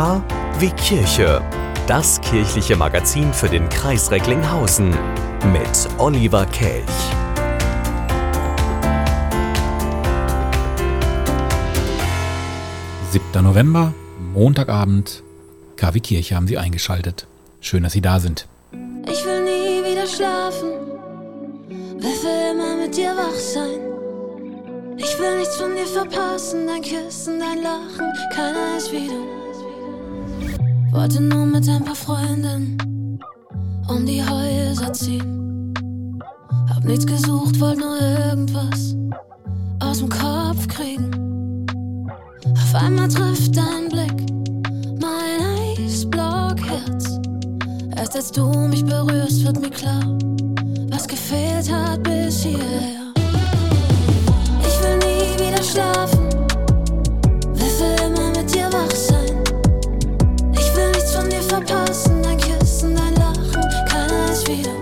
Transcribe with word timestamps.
K 0.00 0.24
wie 0.58 0.70
Kirche. 0.70 1.42
Das 1.86 2.22
kirchliche 2.22 2.74
Magazin 2.74 3.34
für 3.34 3.50
den 3.50 3.68
Kreis 3.68 4.10
Recklinghausen 4.10 4.88
mit 5.52 5.88
Oliver 5.98 6.46
Kelch. 6.46 6.86
Siebter 13.10 13.42
November, 13.42 13.92
Montagabend. 14.32 15.22
KW 15.76 16.00
Kirche 16.00 16.34
haben 16.34 16.46
Sie 16.46 16.56
eingeschaltet. 16.56 17.26
Schön, 17.60 17.82
dass 17.82 17.92
Sie 17.92 18.00
da 18.00 18.20
sind. 18.20 18.48
Ich 19.06 19.22
will 19.26 19.44
nie 19.44 19.84
wieder 19.84 20.06
schlafen, 20.06 20.70
will 21.98 22.16
für 22.22 22.52
immer 22.52 22.76
mit 22.76 22.96
dir 22.96 23.10
wach 23.10 23.34
sein. 23.34 23.80
Ich 24.96 25.18
will 25.18 25.36
nichts 25.36 25.56
von 25.56 25.76
dir 25.76 25.86
verpassen, 25.86 26.66
dein 26.66 26.80
Küssen, 26.80 27.38
dein 27.38 27.62
Lachen, 27.62 28.10
keiner 28.34 28.78
ist 28.78 28.90
wie 28.92 29.06
du. 29.06 29.39
Wollte 30.92 31.22
nur 31.22 31.46
mit 31.46 31.68
ein 31.68 31.84
paar 31.84 31.94
Freunden 31.94 33.20
um 33.88 34.04
die 34.04 34.22
Häuser 34.22 34.92
ziehen. 34.92 35.72
Hab 36.68 36.84
nichts 36.84 37.06
gesucht, 37.06 37.60
wollte 37.60 37.80
nur 37.80 38.00
irgendwas 38.00 38.96
aus 39.80 39.98
dem 39.98 40.08
Kopf 40.08 40.66
kriegen. 40.68 41.66
Auf 42.52 42.74
einmal 42.74 43.08
trifft 43.08 43.56
dein 43.56 43.88
Blick 43.88 44.32
mein 45.00 45.40
Eisblockherz. 45.78 47.20
Erst 47.96 48.16
als 48.16 48.32
du 48.32 48.48
mich 48.68 48.84
berührst, 48.84 49.44
wird 49.44 49.60
mir 49.60 49.70
klar, 49.70 50.02
was 50.90 51.06
gefehlt 51.06 51.70
hat 51.72 52.02
bis 52.02 52.42
hierher. 52.42 53.12
Ich 54.62 54.82
will 54.82 54.98
nie 54.98 55.38
wieder 55.38 55.62
schlafen, 55.62 56.29
Küssen, 61.70 62.96
dein 62.96 63.14
Lachen, 63.14 63.62
keiner 63.88 64.32
ist 64.32 64.48
wie 64.48 64.79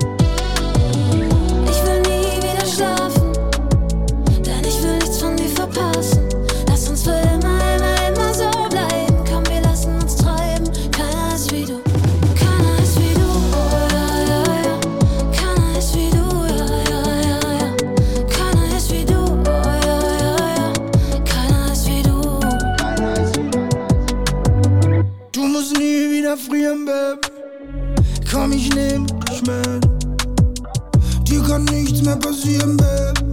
kann 32.09 32.21
nichts 32.21 33.28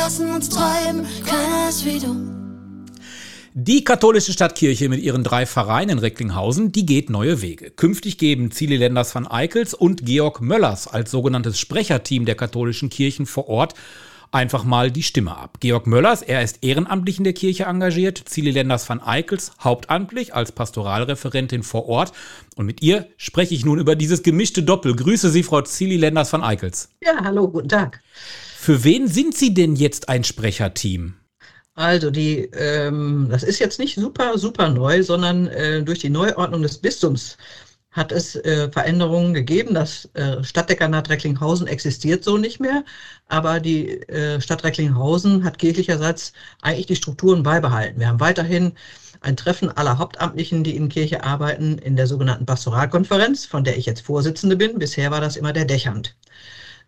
lassen 0.00 0.30
uns 0.30 0.48
treiben. 0.48 1.06
Keiner 1.26 1.68
ist 1.68 1.84
wie 1.84 1.98
du. 1.98 2.16
Die 3.52 3.84
katholische 3.84 4.32
Stadtkirche 4.32 4.88
mit 4.88 5.02
ihren 5.02 5.22
drei 5.22 5.44
Pfarreien 5.44 5.90
in 5.90 5.98
Recklinghausen, 5.98 6.72
die 6.72 6.86
geht 6.86 7.10
neue 7.10 7.42
Wege. 7.42 7.70
Künftig 7.70 8.16
geben 8.16 8.50
Zili 8.50 8.78
Lenders 8.78 9.14
van 9.14 9.26
Eickels 9.26 9.74
und 9.74 10.06
Georg 10.06 10.40
Möllers 10.40 10.88
als 10.88 11.10
sogenanntes 11.10 11.58
Sprecherteam 11.58 12.24
der 12.24 12.34
katholischen 12.34 12.88
Kirchen 12.88 13.26
vor 13.26 13.48
Ort 13.48 13.74
einfach 14.32 14.64
mal 14.64 14.90
die 14.90 15.02
Stimme 15.02 15.36
ab. 15.36 15.58
Georg 15.60 15.86
Möllers, 15.86 16.22
er 16.22 16.42
ist 16.42 16.64
ehrenamtlich 16.64 17.18
in 17.18 17.24
der 17.24 17.34
Kirche 17.34 17.64
engagiert, 17.64 18.22
Zili 18.24 18.52
Lenders 18.52 18.88
van 18.88 19.02
Eickels 19.02 19.52
hauptamtlich 19.60 20.34
als 20.34 20.52
Pastoralreferentin 20.52 21.62
vor 21.62 21.86
Ort. 21.88 22.12
Und 22.56 22.64
mit 22.64 22.82
ihr 22.82 23.06
spreche 23.18 23.54
ich 23.54 23.66
nun 23.66 23.78
über 23.78 23.96
dieses 23.96 24.22
gemischte 24.22 24.62
Doppel. 24.62 24.96
Grüße 24.96 25.28
Sie, 25.28 25.42
Frau 25.42 25.60
Zili 25.60 25.98
Lenders 25.98 26.32
van 26.32 26.42
Eickels. 26.42 26.88
Ja, 27.02 27.22
hallo, 27.22 27.48
guten 27.48 27.68
Tag. 27.68 28.00
Für 28.70 28.84
wen 28.84 29.08
sind 29.08 29.36
Sie 29.36 29.52
denn 29.52 29.74
jetzt 29.74 30.08
ein 30.08 30.22
Sprecherteam? 30.22 31.14
Also 31.74 32.12
die, 32.12 32.42
ähm, 32.52 33.26
das 33.28 33.42
ist 33.42 33.58
jetzt 33.58 33.80
nicht 33.80 33.96
super, 33.96 34.38
super 34.38 34.68
neu, 34.68 35.02
sondern 35.02 35.48
äh, 35.48 35.82
durch 35.82 35.98
die 35.98 36.08
Neuordnung 36.08 36.62
des 36.62 36.78
Bistums 36.78 37.36
hat 37.90 38.12
es 38.12 38.36
äh, 38.36 38.70
Veränderungen 38.70 39.34
gegeben. 39.34 39.74
Das 39.74 40.08
äh, 40.14 40.44
Stadtdekanat 40.44 41.10
Recklinghausen 41.10 41.66
existiert 41.66 42.22
so 42.22 42.38
nicht 42.38 42.60
mehr, 42.60 42.84
aber 43.26 43.58
die 43.58 44.02
äh, 44.08 44.40
Stadt 44.40 44.62
Recklinghausen 44.62 45.42
hat 45.42 45.58
kirchlicherseits 45.58 46.32
eigentlich 46.62 46.86
die 46.86 46.94
Strukturen 46.94 47.42
beibehalten. 47.42 47.98
Wir 47.98 48.06
haben 48.06 48.20
weiterhin 48.20 48.74
ein 49.20 49.36
Treffen 49.36 49.76
aller 49.76 49.98
Hauptamtlichen, 49.98 50.62
die 50.62 50.76
in 50.76 50.88
Kirche 50.88 51.24
arbeiten, 51.24 51.76
in 51.78 51.96
der 51.96 52.06
sogenannten 52.06 52.46
Pastoralkonferenz, 52.46 53.46
von 53.46 53.64
der 53.64 53.76
ich 53.76 53.86
jetzt 53.86 54.02
Vorsitzende 54.02 54.54
bin. 54.54 54.78
Bisher 54.78 55.10
war 55.10 55.20
das 55.20 55.36
immer 55.36 55.52
der 55.52 55.64
Dächernd. 55.64 56.14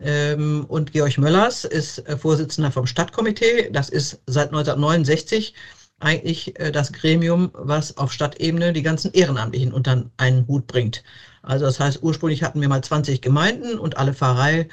Ähm, 0.01 0.65
und 0.69 0.93
Georg 0.93 1.19
Möllers 1.19 1.65
ist 1.65 2.07
äh, 2.09 2.17
Vorsitzender 2.17 2.71
vom 2.73 2.87
Stadtkomitee. 2.87 3.71
Das 3.71 3.89
ist 3.89 4.21
seit 4.27 4.49
1969 4.49 5.55
eigentlich 6.01 6.59
äh, 6.59 6.73
das 6.73 6.93
Gremium, 6.93 7.51
was 7.55 7.97
auf 7.97 8.13
Stadtebene 8.13 8.73
die 8.73 8.83
ganzen 8.83 9.13
Ehrenamtlichen 9.13 9.73
unter 9.73 10.05
einen 10.17 10.47
Hut 10.49 10.67
bringt. 10.67 11.03
Also 11.43 11.65
das 11.65 11.81
heißt, 11.81 12.03
ursprünglich 12.03 12.43
hatten 12.43 12.61
wir 12.61 12.69
mal 12.69 12.83
20 12.83 13.21
Gemeinden 13.21 13.79
und 13.79 13.97
alle 13.97 14.15
Pfarrei, 14.15 14.69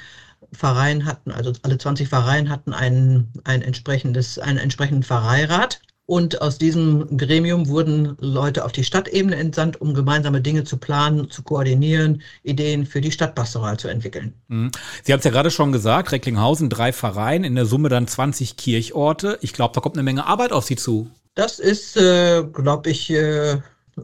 Pfarreien 0.52 1.04
hatten, 1.04 1.30
also 1.30 1.52
alle 1.62 1.78
20 1.78 2.08
Pfarreien 2.08 2.48
hatten 2.48 2.72
einen, 2.72 3.32
ein 3.44 3.62
entsprechendes, 3.62 4.38
einen 4.38 4.58
entsprechenden 4.58 5.02
Pfarreirat. 5.02 5.80
Und 6.10 6.42
aus 6.42 6.58
diesem 6.58 7.16
Gremium 7.16 7.68
wurden 7.68 8.16
Leute 8.18 8.64
auf 8.64 8.72
die 8.72 8.82
Stadtebene 8.82 9.36
entsandt, 9.36 9.80
um 9.80 9.94
gemeinsame 9.94 10.40
Dinge 10.40 10.64
zu 10.64 10.76
planen, 10.76 11.30
zu 11.30 11.44
koordinieren, 11.44 12.20
Ideen 12.42 12.84
für 12.84 13.00
die 13.00 13.12
Stadtpastoral 13.12 13.78
zu 13.78 13.86
entwickeln. 13.86 14.34
Mhm. 14.48 14.72
Sie 15.04 15.12
haben 15.12 15.20
es 15.20 15.24
ja 15.24 15.30
gerade 15.30 15.52
schon 15.52 15.70
gesagt, 15.70 16.10
Recklinghausen, 16.10 16.68
drei 16.68 16.92
Pfarreien, 16.92 17.44
in 17.44 17.54
der 17.54 17.64
Summe 17.64 17.90
dann 17.90 18.08
20 18.08 18.56
Kirchorte. 18.56 19.38
Ich 19.40 19.52
glaube, 19.52 19.72
da 19.72 19.80
kommt 19.80 19.94
eine 19.94 20.02
Menge 20.02 20.26
Arbeit 20.26 20.50
auf 20.50 20.64
Sie 20.64 20.74
zu. 20.74 21.08
Das 21.36 21.60
ist, 21.60 21.96
äh, 21.96 22.42
glaube 22.42 22.90
ich, 22.90 23.08
äh, 23.10 23.58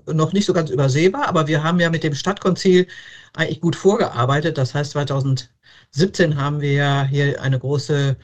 noch 0.06 0.32
nicht 0.32 0.46
so 0.46 0.52
ganz 0.52 0.70
übersehbar, 0.70 1.26
aber 1.26 1.48
wir 1.48 1.64
haben 1.64 1.80
ja 1.80 1.90
mit 1.90 2.04
dem 2.04 2.14
Stadtkonzil 2.14 2.86
eigentlich 3.34 3.60
gut 3.60 3.74
vorgearbeitet. 3.74 4.58
Das 4.58 4.74
heißt, 4.74 4.92
2017 4.92 6.36
haben 6.36 6.60
wir 6.60 6.72
ja 6.72 7.02
hier 7.02 7.42
eine 7.42 7.58
große 7.58 8.16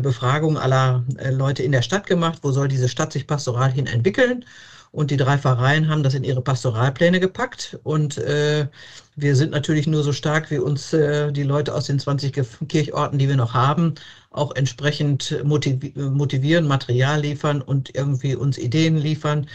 Befragung 0.00 0.58
aller 0.58 1.04
äh, 1.18 1.30
Leute 1.30 1.62
in 1.62 1.72
der 1.72 1.82
Stadt 1.82 2.06
gemacht, 2.06 2.40
wo 2.42 2.50
soll 2.52 2.68
diese 2.68 2.88
Stadt 2.88 3.12
sich 3.12 3.26
pastoral 3.26 3.70
hin 3.72 3.86
entwickeln. 3.86 4.44
Und 4.92 5.10
die 5.10 5.16
drei 5.16 5.36
Pfarreien 5.36 5.88
haben 5.88 6.02
das 6.02 6.14
in 6.14 6.24
ihre 6.24 6.40
Pastoralpläne 6.40 7.20
gepackt. 7.20 7.78
Und 7.82 8.16
äh, 8.18 8.66
wir 9.14 9.36
sind 9.36 9.50
natürlich 9.50 9.86
nur 9.86 10.02
so 10.02 10.12
stark, 10.12 10.50
wie 10.50 10.58
uns 10.58 10.92
äh, 10.92 11.32
die 11.32 11.42
Leute 11.42 11.74
aus 11.74 11.86
den 11.86 11.98
20 11.98 12.32
Kirchorten, 12.68 13.18
die 13.18 13.28
wir 13.28 13.36
noch 13.36 13.52
haben, 13.52 13.94
auch 14.30 14.54
entsprechend 14.54 15.42
motivi 15.44 15.92
motivieren, 15.96 16.66
Material 16.66 17.20
liefern 17.20 17.60
und 17.60 17.94
irgendwie 17.94 18.36
uns 18.36 18.58
Ideen 18.58 18.96
liefern. 18.96 19.48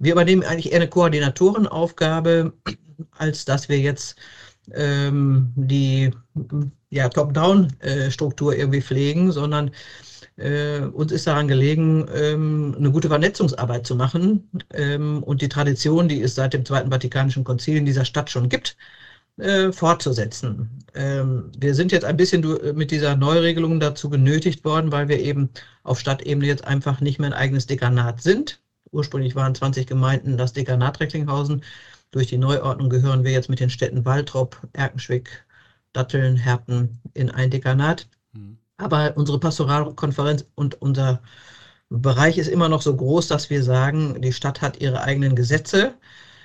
Wir 0.00 0.12
übernehmen 0.12 0.42
eigentlich 0.44 0.72
eher 0.72 0.80
eine 0.80 0.88
Koordinatorenaufgabe, 0.88 2.52
als 3.16 3.44
dass 3.44 3.68
wir 3.68 3.78
jetzt 3.78 4.16
ähm, 4.74 5.52
die 5.56 6.10
ja, 6.90 7.08
Top-Down-Struktur 7.08 8.56
irgendwie 8.56 8.80
pflegen, 8.82 9.32
sondern 9.32 9.70
äh, 10.36 10.80
uns 10.80 11.12
ist 11.12 11.26
daran 11.26 11.48
gelegen, 11.48 12.06
ähm, 12.14 12.74
eine 12.78 12.90
gute 12.90 13.08
Vernetzungsarbeit 13.08 13.86
zu 13.86 13.96
machen 13.96 14.48
ähm, 14.72 15.22
und 15.24 15.42
die 15.42 15.48
Tradition, 15.48 16.08
die 16.08 16.22
es 16.22 16.34
seit 16.34 16.54
dem 16.54 16.64
Zweiten 16.64 16.90
Vatikanischen 16.90 17.44
Konzil 17.44 17.76
in 17.76 17.86
dieser 17.86 18.04
Stadt 18.04 18.30
schon 18.30 18.48
gibt, 18.48 18.76
äh, 19.38 19.72
fortzusetzen. 19.72 20.84
Ähm, 20.94 21.50
wir 21.58 21.74
sind 21.74 21.92
jetzt 21.92 22.04
ein 22.04 22.16
bisschen 22.16 22.44
mit 22.74 22.90
dieser 22.90 23.16
Neuregelung 23.16 23.80
dazu 23.80 24.08
genötigt 24.10 24.64
worden, 24.64 24.92
weil 24.92 25.08
wir 25.08 25.20
eben 25.20 25.50
auf 25.82 26.00
Stadtebene 26.00 26.46
jetzt 26.46 26.64
einfach 26.64 27.00
nicht 27.00 27.18
mehr 27.18 27.30
ein 27.30 27.38
eigenes 27.38 27.66
Dekanat 27.66 28.22
sind. 28.22 28.60
Ursprünglich 28.90 29.34
waren 29.34 29.54
20 29.54 29.86
Gemeinden 29.86 30.36
das 30.36 30.52
Dekanat 30.52 31.00
Recklinghausen. 31.00 31.62
Durch 32.10 32.28
die 32.28 32.38
Neuordnung 32.38 32.88
gehören 32.88 33.24
wir 33.24 33.32
jetzt 33.32 33.48
mit 33.48 33.60
den 33.60 33.70
Städten 33.70 34.04
Waltrop, 34.04 34.56
Erkenschwick, 34.72 35.44
Datteln, 35.92 36.36
Herten 36.36 37.00
in 37.14 37.30
ein 37.30 37.50
Dekanat. 37.50 38.08
Mhm. 38.32 38.58
Aber 38.76 39.14
unsere 39.16 39.40
Pastoralkonferenz 39.40 40.46
und 40.54 40.80
unser 40.80 41.20
Bereich 41.90 42.38
ist 42.38 42.48
immer 42.48 42.68
noch 42.68 42.82
so 42.82 42.94
groß, 42.94 43.28
dass 43.28 43.50
wir 43.50 43.62
sagen, 43.62 44.20
die 44.20 44.32
Stadt 44.32 44.60
hat 44.60 44.80
ihre 44.80 45.02
eigenen 45.02 45.34
Gesetze 45.34 45.94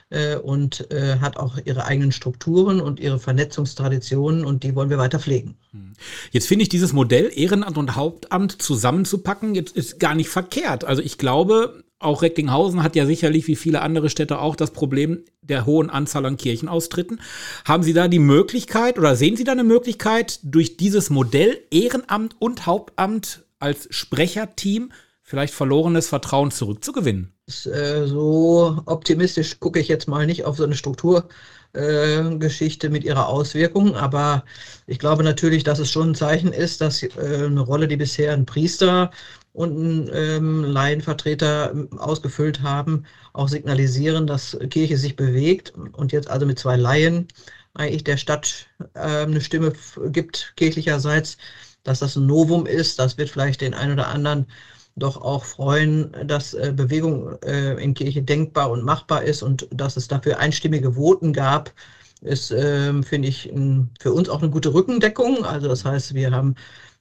äh, 0.09 0.37
und 0.37 0.89
äh, 0.91 1.17
hat 1.19 1.37
auch 1.37 1.57
ihre 1.65 1.85
eigenen 1.85 2.11
Strukturen 2.11 2.79
und 2.79 2.99
ihre 2.99 3.19
Vernetzungstraditionen 3.19 4.45
und 4.45 4.63
die 4.63 4.75
wollen 4.75 4.89
wir 4.89 4.97
weiter 4.97 5.19
pflegen. 5.19 5.57
Hm. 5.71 5.93
Jetzt 6.31 6.47
finde 6.47 6.63
ich 6.63 6.69
dieses 6.69 6.93
Modell 6.93 7.29
Ehrenamt 7.33 7.77
und 7.77 7.95
Hauptamt 7.95 8.61
zusammenzupacken, 8.61 9.53
jetzt 9.53 9.75
ist 9.75 9.99
gar 9.99 10.15
nicht 10.15 10.29
verkehrt. 10.29 10.85
Also 10.85 11.01
ich 11.01 11.17
glaube, 11.17 11.83
auch 12.03 12.21
Recklinghausen 12.21 12.83
hat 12.83 12.95
ja 12.95 13.05
sicherlich 13.05 13.47
wie 13.47 13.55
viele 13.55 13.81
andere 13.81 14.09
Städte 14.09 14.39
auch 14.39 14.55
das 14.55 14.71
Problem 14.71 15.23
der 15.41 15.65
hohen 15.65 15.89
Anzahl 15.89 16.25
an 16.25 16.37
Kirchenaustritten. 16.37 17.21
Haben 17.65 17.83
Sie 17.83 17.93
da 17.93 18.07
die 18.07 18.19
Möglichkeit 18.19 18.97
oder 18.97 19.15
sehen 19.15 19.35
Sie 19.35 19.43
da 19.43 19.51
eine 19.51 19.63
Möglichkeit, 19.63 20.39
durch 20.43 20.77
dieses 20.77 21.09
Modell 21.09 21.59
Ehrenamt 21.71 22.35
und 22.39 22.65
Hauptamt 22.65 23.43
als 23.59 23.87
Sprecherteam 23.91 24.91
vielleicht 25.21 25.53
verlorenes 25.53 26.07
Vertrauen 26.07 26.51
zurückzugewinnen? 26.51 27.33
Äh, 27.47 28.05
so 28.05 28.81
optimistisch 28.85 29.59
gucke 29.59 29.79
ich 29.79 29.87
jetzt 29.87 30.07
mal 30.07 30.25
nicht 30.25 30.45
auf 30.45 30.57
so 30.57 30.63
eine 30.63 30.75
Strukturgeschichte 30.75 32.87
äh, 32.87 32.89
mit 32.89 33.03
ihrer 33.03 33.27
Auswirkung, 33.27 33.95
aber 33.95 34.43
ich 34.87 34.99
glaube 34.99 35.23
natürlich, 35.23 35.63
dass 35.63 35.79
es 35.79 35.91
schon 35.91 36.11
ein 36.11 36.15
Zeichen 36.15 36.53
ist, 36.53 36.81
dass 36.81 37.03
äh, 37.03 37.09
eine 37.45 37.61
Rolle, 37.61 37.87
die 37.87 37.97
bisher 37.97 38.33
ein 38.33 38.45
Priester 38.45 39.11
und 39.53 39.77
ein 39.77 40.09
ähm, 40.13 40.63
Laienvertreter 40.63 41.71
ähm, 41.71 41.99
ausgefüllt 41.99 42.61
haben, 42.61 43.05
auch 43.33 43.47
signalisieren, 43.47 44.27
dass 44.27 44.57
Kirche 44.69 44.97
sich 44.97 45.15
bewegt 45.15 45.73
und 45.93 46.11
jetzt 46.11 46.29
also 46.29 46.45
mit 46.45 46.59
zwei 46.59 46.75
Laien 46.75 47.27
eigentlich 47.75 48.03
der 48.03 48.17
Stadt 48.17 48.67
äh, 48.95 48.99
eine 48.99 49.41
Stimme 49.41 49.73
gibt, 50.07 50.53
kirchlicherseits, 50.57 51.37
dass 51.83 51.99
das 51.99 52.15
ein 52.15 52.25
Novum 52.25 52.65
ist. 52.65 52.99
Das 52.99 53.17
wird 53.17 53.29
vielleicht 53.29 53.61
den 53.61 53.73
einen 53.73 53.93
oder 53.93 54.07
anderen 54.07 54.47
doch 54.95 55.17
auch 55.17 55.43
freuen, 55.45 56.11
dass 56.25 56.53
äh, 56.53 56.71
Bewegung 56.75 57.41
äh, 57.43 57.81
in 57.83 57.93
Kirche 57.93 58.21
denkbar 58.21 58.69
und 58.71 58.83
machbar 58.83 59.23
ist 59.23 59.41
und 59.41 59.67
dass 59.71 59.97
es 59.97 60.07
dafür 60.07 60.39
einstimmige 60.39 60.95
Voten 60.95 61.33
gab, 61.33 61.73
ist, 62.21 62.51
äh, 62.51 63.01
finde 63.03 63.27
ich, 63.27 63.51
für 63.99 64.13
uns 64.13 64.29
auch 64.29 64.41
eine 64.41 64.51
gute 64.51 64.73
Rückendeckung. 64.73 65.45
Also 65.45 65.67
das 65.67 65.83
heißt, 65.83 66.13
wir 66.13 66.31
haben 66.31 66.55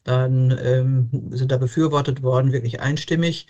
dann 0.04 0.56
ähm, 0.62 1.08
sind 1.30 1.52
da 1.52 1.56
befürwortet 1.56 2.22
worden, 2.22 2.52
wirklich 2.52 2.80
einstimmig. 2.80 3.46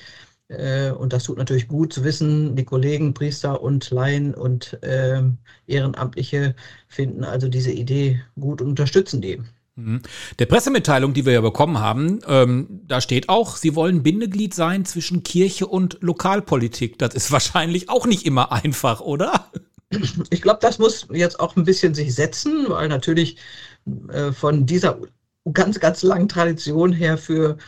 Äh, 0.49 0.91
und 0.91 1.13
das 1.13 1.25
tut 1.25 1.39
natürlich 1.39 1.69
gut 1.69 1.93
zu 1.93 2.05
wissen, 2.05 2.57
die 2.57 2.65
Kollegen, 2.65 3.15
Priester 3.15 3.63
und 3.63 3.91
Laien 3.91 4.35
und 4.35 4.79
ähm, 4.83 5.39
Ehrenamtliche 5.67 6.55
finden 6.89 7.25
also 7.25 7.49
diese 7.49 7.73
Idee 7.73 8.21
gut 8.39 8.61
und 8.61 8.69
unterstützen 8.69 9.21
die. 9.21 9.41
Mhm. 9.77 10.03
Der 10.39 10.47
Pressemitteilung, 10.47 11.15
die 11.15 11.25
wir 11.25 11.33
ja 11.33 11.41
bekommen 11.41 11.79
haben, 11.79 12.21
ähm, 12.27 12.83
da 12.87 13.01
steht 13.01 13.29
auch, 13.31 13.57
Sie 13.57 13.75
wollen 13.75 14.03
Bindeglied 14.03 14.53
sein 14.53 14.85
zwischen 14.85 15.23
Kirche 15.23 15.67
und 15.67 15.99
Lokalpolitik. 16.01 16.99
Das 16.99 17.15
ist 17.15 17.33
wahrscheinlich 17.33 17.89
auch 17.89 18.07
nicht 18.07 18.27
immer 18.27 18.53
einfach, 18.53 19.01
oder? 19.01 19.51
Ich 20.31 20.41
glaube, 20.43 20.59
das 20.61 20.79
muss 20.79 21.07
jetzt 21.13 21.41
auch 21.41 21.57
ein 21.57 21.65
bisschen 21.65 21.95
sich 21.95 22.15
setzen, 22.15 22.67
weil 22.69 22.89
natürlich 22.89 23.37
äh, 24.09 24.33
von 24.33 24.67
dieser 24.67 24.99
ganz, 25.53 25.81
ganz 25.81 26.03
langen 26.03 26.29
Tradition 26.29 26.93
her 26.93 27.19
für 27.19 27.59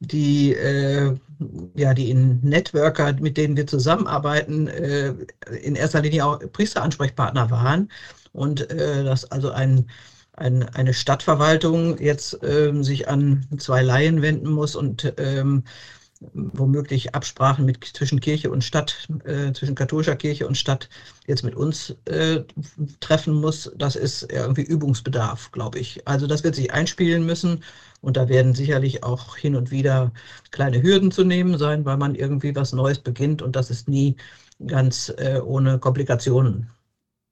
die, 0.00 0.54
äh, 0.54 1.16
ja, 1.76 1.94
die 1.94 2.14
Networker, 2.14 3.12
mit 3.14 3.36
denen 3.36 3.56
wir 3.56 3.66
zusammenarbeiten, 3.66 4.68
äh, 4.68 5.14
in 5.62 5.76
erster 5.76 6.02
Linie 6.02 6.26
auch 6.26 6.38
Priesteransprechpartner 6.52 7.50
waren. 7.50 7.90
Und 8.32 8.70
äh, 8.70 9.04
das 9.04 9.30
also 9.30 9.50
ein 9.50 9.86
ein, 10.36 10.68
eine 10.74 10.94
Stadtverwaltung 10.94 11.98
jetzt 11.98 12.38
ähm, 12.42 12.82
sich 12.82 13.08
an 13.08 13.46
zwei 13.58 13.82
Laien 13.82 14.22
wenden 14.22 14.50
muss 14.50 14.74
und 14.74 15.14
ähm, 15.18 15.64
womöglich 16.32 17.14
Absprachen 17.14 17.64
mit, 17.64 17.84
zwischen 17.84 18.20
Kirche 18.20 18.50
und 18.50 18.64
Stadt, 18.64 19.08
äh, 19.24 19.52
zwischen 19.52 19.74
katholischer 19.74 20.16
Kirche 20.16 20.46
und 20.46 20.56
Stadt 20.56 20.88
jetzt 21.26 21.42
mit 21.42 21.54
uns 21.54 21.94
äh, 22.04 22.42
treffen 23.00 23.34
muss, 23.34 23.70
das 23.76 23.96
ist 23.96 24.30
irgendwie 24.32 24.62
Übungsbedarf, 24.62 25.52
glaube 25.52 25.78
ich. 25.78 26.06
Also 26.06 26.26
das 26.26 26.44
wird 26.44 26.54
sich 26.54 26.72
einspielen 26.72 27.26
müssen 27.26 27.62
und 28.00 28.16
da 28.16 28.28
werden 28.28 28.54
sicherlich 28.54 29.02
auch 29.02 29.36
hin 29.36 29.56
und 29.56 29.70
wieder 29.70 30.12
kleine 30.50 30.82
Hürden 30.82 31.10
zu 31.10 31.24
nehmen 31.24 31.58
sein, 31.58 31.84
weil 31.84 31.96
man 31.96 32.14
irgendwie 32.14 32.54
was 32.54 32.72
Neues 32.72 32.98
beginnt 32.98 33.42
und 33.42 33.56
das 33.56 33.70
ist 33.70 33.88
nie 33.88 34.16
ganz 34.66 35.12
äh, 35.18 35.40
ohne 35.40 35.78
Komplikationen 35.78 36.70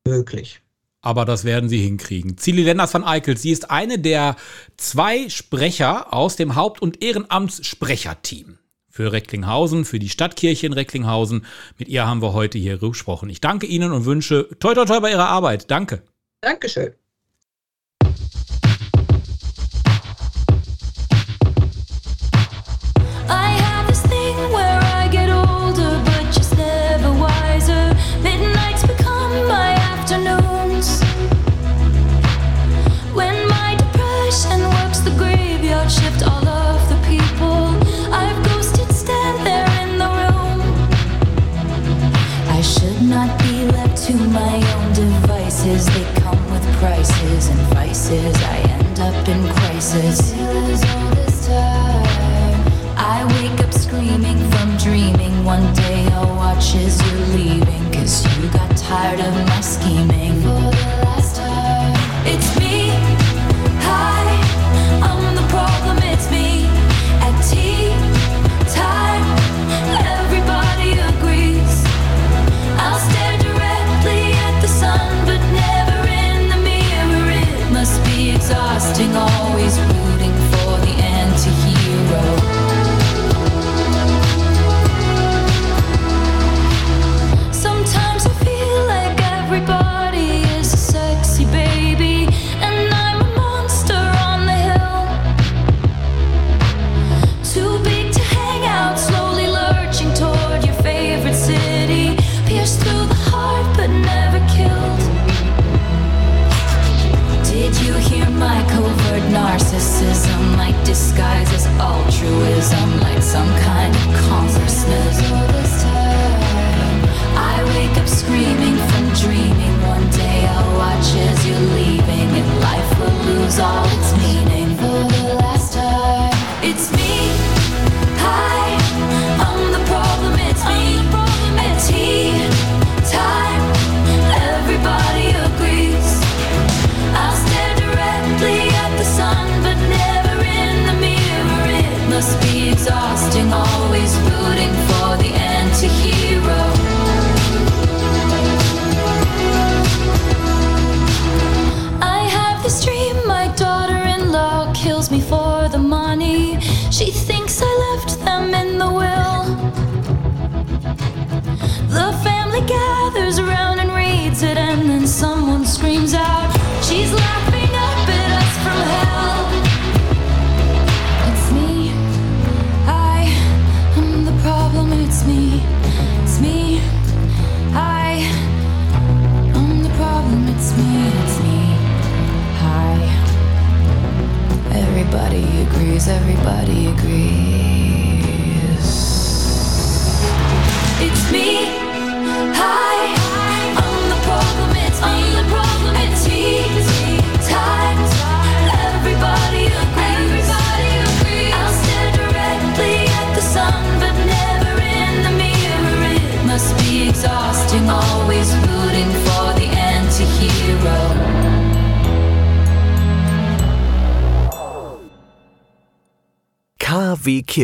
möglich 0.07 0.61
aber 1.05 1.25
das 1.25 1.45
werden 1.45 1.69
sie 1.69 1.81
hinkriegen. 1.81 2.39
Zili 2.39 2.63
Lenders 2.63 2.95
van 2.95 3.03
Eikel, 3.03 3.37
sie 3.37 3.51
ist 3.51 3.73
eine 3.73 3.99
der 3.99 4.37
zwei 4.77 5.29
Sprecher 5.29 6.15
aus 6.15 6.37
dem 6.37 6.55
Haupt- 6.55 6.81
und 6.81 7.03
Ehrenamtssprecherteam 7.03 8.59
für 8.93 9.11
Recklinghausen, 9.11 9.85
für 9.85 9.99
die 9.99 10.11
Stadtkirche 10.11 10.67
in 10.67 10.75
Recklinghausen. 10.75 11.47
Mit 11.79 11.89
ihr 11.89 12.07
haben 12.07 12.23
wir 12.23 12.35
heute 12.35 12.59
hier 12.59 12.79
gesprochen. 12.79 13.31
Ich 13.31 13.41
danke 13.41 13.67
Ihnen 13.67 13.91
und 13.91 14.05
wünsche 14.05 14.49
toi 14.61 14.75
toi 14.75 14.85
toi 14.85 15.01
bei 15.01 15.11
Ihrer 15.11 15.29
Arbeit. 15.29 15.71
Danke. 15.71 16.03
Dankeschön. 16.43 16.95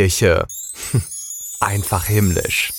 Kirche. 0.09 0.47
Einfach 1.61 2.07
himmlisch. 2.07 2.73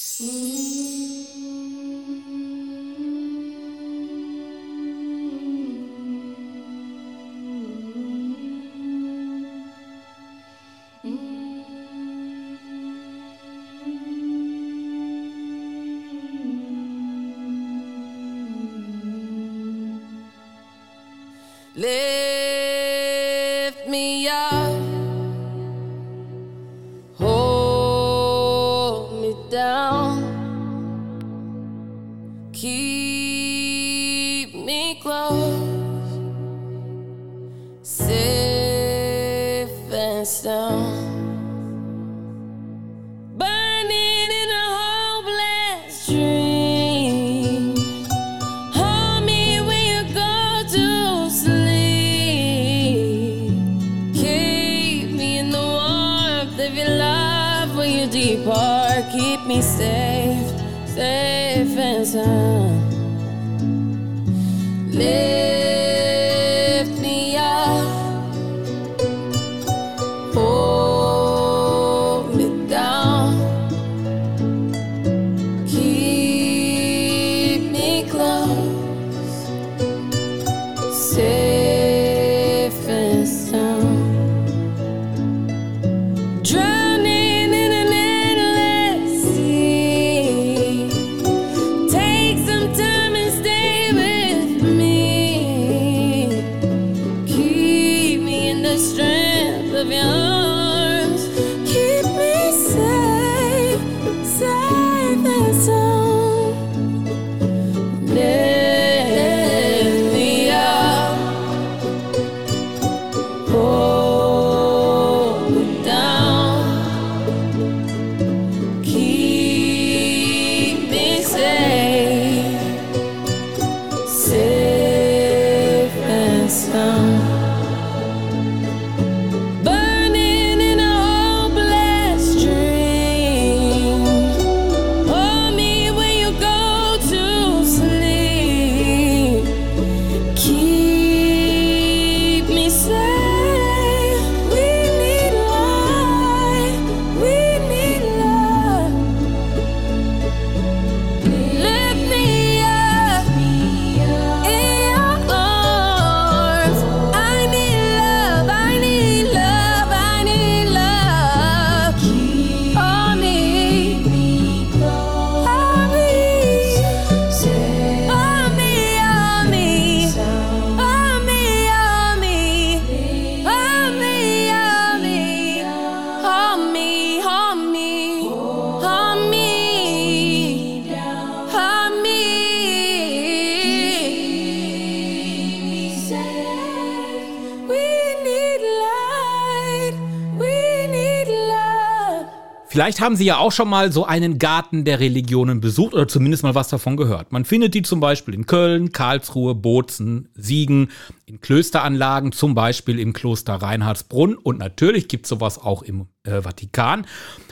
Vielleicht 192.89 193.01
haben 193.01 193.15
Sie 193.15 193.25
ja 193.25 193.37
auch 193.37 193.51
schon 193.51 193.69
mal 193.69 193.91
so 193.91 194.05
einen 194.05 194.39
Garten 194.39 194.83
der 194.83 194.99
Religionen 194.99 195.61
besucht 195.61 195.93
oder 195.93 196.07
zumindest 196.07 196.41
mal 196.41 196.55
was 196.55 196.69
davon 196.69 196.97
gehört. 196.97 197.31
Man 197.31 197.45
findet 197.45 197.75
die 197.75 197.83
zum 197.83 197.99
Beispiel 197.99 198.33
in 198.33 198.47
Köln, 198.47 198.91
Karlsruhe, 198.91 199.53
Bozen, 199.53 200.29
Siegen, 200.33 200.89
in 201.27 201.39
Klösteranlagen, 201.39 202.31
zum 202.31 202.55
Beispiel 202.55 202.97
im 202.97 203.13
Kloster 203.13 203.53
Reinhardsbrunn 203.53 204.33
und 204.33 204.57
natürlich 204.57 205.07
gibt 205.07 205.27
es 205.27 205.29
sowas 205.29 205.59
auch 205.59 205.83
im 205.83 206.07
äh, 206.23 206.41
Vatikan. 206.41 207.05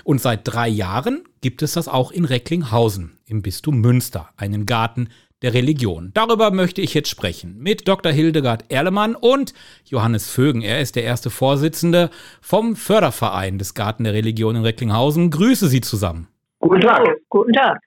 Und 0.03 0.22
seit 0.22 0.41
drei 0.44 0.70
Jahren 0.70 1.22
gibt 1.41 1.62
es 1.62 1.74
das 1.74 1.88
auch 1.88 2.10
in 2.10 2.25
Recklinghausen 2.25 3.20
im 3.27 3.44
Bistum 3.44 3.79
Münster, 3.79 4.29
einen 4.38 4.65
Garten 4.65 5.10
der 5.41 5.53
Religion. 5.53 6.12
Darüber 6.13 6.51
möchte 6.51 6.82
ich 6.82 6.94
jetzt 6.94 7.10
sprechen 7.10 7.58
mit 7.60 7.88
Dr. 7.88 8.12
Hildegard 8.12 8.65
Erlemann 8.70 9.15
und 9.15 9.53
Johannes 9.86 10.29
Vögen. 10.29 10.62
Er 10.62 10.82
ist 10.82 10.96
der 10.96 11.03
erste 11.03 11.29
Vorsitzende 11.29 12.10
vom 12.41 12.75
Förderverein 12.75 13.60
des 13.60 13.74
Garten 13.74 14.03
der 14.03 14.13
Religion 14.13 14.56
in 14.56 14.63
Recklinghausen. 14.63 15.29
Grüße 15.29 15.67
Sie 15.67 15.82
zusammen. 15.82 16.27
Guten 16.60 16.82
Tag. 16.82 17.08
Guten 17.29 17.53
Tag. 17.53 17.77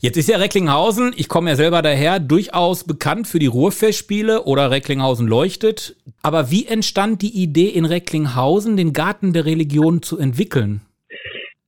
Jetzt 0.00 0.16
ist 0.16 0.28
ja 0.28 0.36
Recklinghausen, 0.36 1.12
ich 1.16 1.28
komme 1.28 1.50
ja 1.50 1.56
selber 1.56 1.82
daher, 1.82 2.20
durchaus 2.20 2.84
bekannt 2.84 3.26
für 3.26 3.40
die 3.40 3.46
Ruhrfestspiele 3.46 4.44
oder 4.44 4.70
Recklinghausen 4.70 5.26
leuchtet. 5.26 5.96
Aber 6.22 6.52
wie 6.52 6.66
entstand 6.66 7.22
die 7.22 7.42
Idee 7.42 7.68
in 7.68 7.84
Recklinghausen, 7.84 8.76
den 8.76 8.92
Garten 8.92 9.32
der 9.32 9.44
Religion 9.44 10.02
zu 10.02 10.18
entwickeln? 10.18 10.82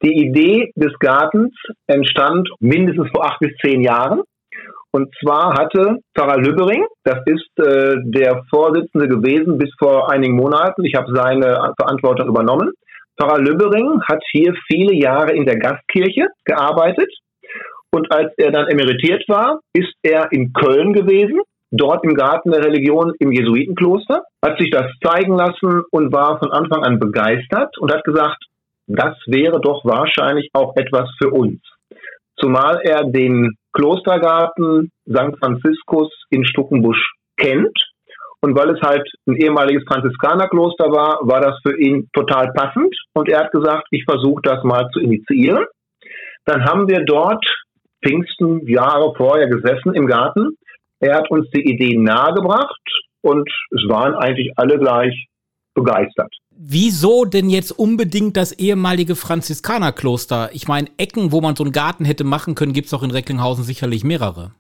Die 0.05 0.13
Idee 0.13 0.71
des 0.77 0.93
Gartens 1.01 1.55
entstand 1.87 2.49
mindestens 2.61 3.09
vor 3.13 3.25
acht 3.25 3.41
bis 3.41 3.51
zehn 3.65 3.83
Jahren. 3.83 4.21
Und 4.95 5.13
zwar 5.21 5.55
hatte 5.55 5.99
Pfarrer 6.17 6.39
Lübbering, 6.39 6.85
das 7.03 7.19
ist 7.27 7.51
äh, 7.59 7.97
der 8.05 8.45
Vorsitzende 8.49 9.09
gewesen 9.09 9.59
bis 9.59 9.69
vor 9.77 10.09
einigen 10.09 10.37
Monaten, 10.37 10.85
ich 10.85 10.95
habe 10.95 11.13
seine 11.13 11.73
Verantwortung 11.77 12.29
übernommen. 12.29 12.71
Pfarrer 13.19 13.41
Lübbering 13.41 14.01
hat 14.03 14.23
hier 14.31 14.55
viele 14.69 14.95
Jahre 14.95 15.33
in 15.33 15.47
der 15.47 15.59
Gastkirche 15.59 16.29
gearbeitet. 16.45 17.13
Und 17.91 18.13
als 18.13 18.35
er 18.37 18.53
dann 18.53 18.69
emeritiert 18.69 19.25
war, 19.27 19.59
ist 19.73 19.93
er 20.05 20.31
in 20.31 20.53
Köln 20.53 20.93
gewesen, 20.93 21.41
dort 21.73 22.05
im 22.05 22.15
Garten 22.15 22.53
der 22.53 22.65
Religion 22.65 23.15
im 23.19 23.33
Jesuitenkloster, 23.33 24.23
hat 24.45 24.59
sich 24.61 24.71
das 24.71 24.87
zeigen 25.03 25.35
lassen 25.35 25.83
und 25.91 26.13
war 26.13 26.39
von 26.39 26.53
Anfang 26.53 26.85
an 26.85 27.01
begeistert 27.01 27.77
und 27.79 27.93
hat 27.93 28.05
gesagt, 28.05 28.45
das 28.87 29.17
wäre 29.27 29.61
doch 29.61 29.85
wahrscheinlich 29.85 30.51
auch 30.53 30.77
etwas 30.77 31.11
für 31.21 31.31
uns. 31.31 31.61
Zumal 32.37 32.81
er 32.85 33.03
den 33.03 33.57
Klostergarten 33.75 34.91
St. 35.09 35.37
Franziskus 35.39 36.09
in 36.31 36.47
Stuckenbusch 36.47 37.13
kennt. 37.37 37.77
Und 38.41 38.57
weil 38.57 38.71
es 38.71 38.81
halt 38.83 39.09
ein 39.27 39.37
ehemaliges 39.37 39.85
Franziskanerkloster 39.87 40.91
war, 40.91 41.19
war 41.23 41.41
das 41.41 41.59
für 41.67 41.79
ihn 41.79 42.09
total 42.13 42.53
passend. 42.53 42.95
Und 43.15 43.29
er 43.29 43.41
hat 43.41 43.53
gesagt, 43.53 43.87
ich 43.91 44.05
versuche 44.05 44.43
das 44.43 44.63
mal 44.65 44.89
zu 44.93 45.01
initiieren. 45.01 45.65
Dann 46.45 46.65
haben 46.65 46.89
wir 46.89 47.05
dort 47.05 47.45
Pfingsten 48.05 48.67
Jahre 48.67 49.15
vorher 49.17 49.49
gesessen 49.49 49.95
im 49.95 50.07
Garten. 50.07 50.57
Er 51.01 51.17
hat 51.17 51.31
uns 51.31 51.49
die 51.51 51.63
Idee 51.63 51.97
nahegebracht 51.97 52.81
und 53.23 53.49
es 53.71 53.89
waren 53.89 54.15
eigentlich 54.15 54.53
alle 54.57 54.79
gleich 54.79 55.27
begeistert. 55.75 56.33
Wieso 56.57 57.25
denn 57.25 57.51
jetzt 57.51 57.73
unbedingt 57.73 58.37
das 58.37 58.53
ehemalige 58.53 59.17
Franziskanerkloster? 59.17 60.51
Ich 60.53 60.69
meine, 60.69 60.89
Ecken, 60.99 61.33
wo 61.33 61.41
man 61.41 61.57
so 61.57 61.65
einen 61.65 61.73
Garten 61.73 62.05
hätte 62.05 62.25
machen 62.25 62.55
können, 62.55 62.73
gibt 62.73 62.87
es 62.87 62.95
auch 62.95 63.03
in 63.03 63.11
Recklinghausen 63.11 63.65
sicherlich 63.65 64.05
mehrere. 64.05 64.53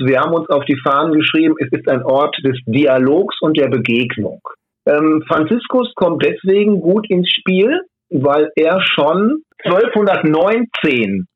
Wir 0.00 0.20
haben 0.20 0.34
uns 0.34 0.48
auf 0.50 0.64
die 0.64 0.78
Fahnen 0.82 1.12
geschrieben, 1.12 1.54
es 1.60 1.68
ist 1.70 1.88
ein 1.88 2.02
Ort 2.02 2.36
des 2.44 2.58
Dialogs 2.66 3.36
und 3.40 3.56
der 3.56 3.68
Begegnung. 3.68 4.40
Ähm, 4.86 5.22
Franziskus 5.28 5.92
kommt 5.94 6.24
deswegen 6.24 6.80
gut 6.80 7.08
ins 7.08 7.30
Spiel, 7.30 7.80
weil 8.10 8.50
er 8.56 8.80
schon 8.82 9.42
1219 9.64 11.26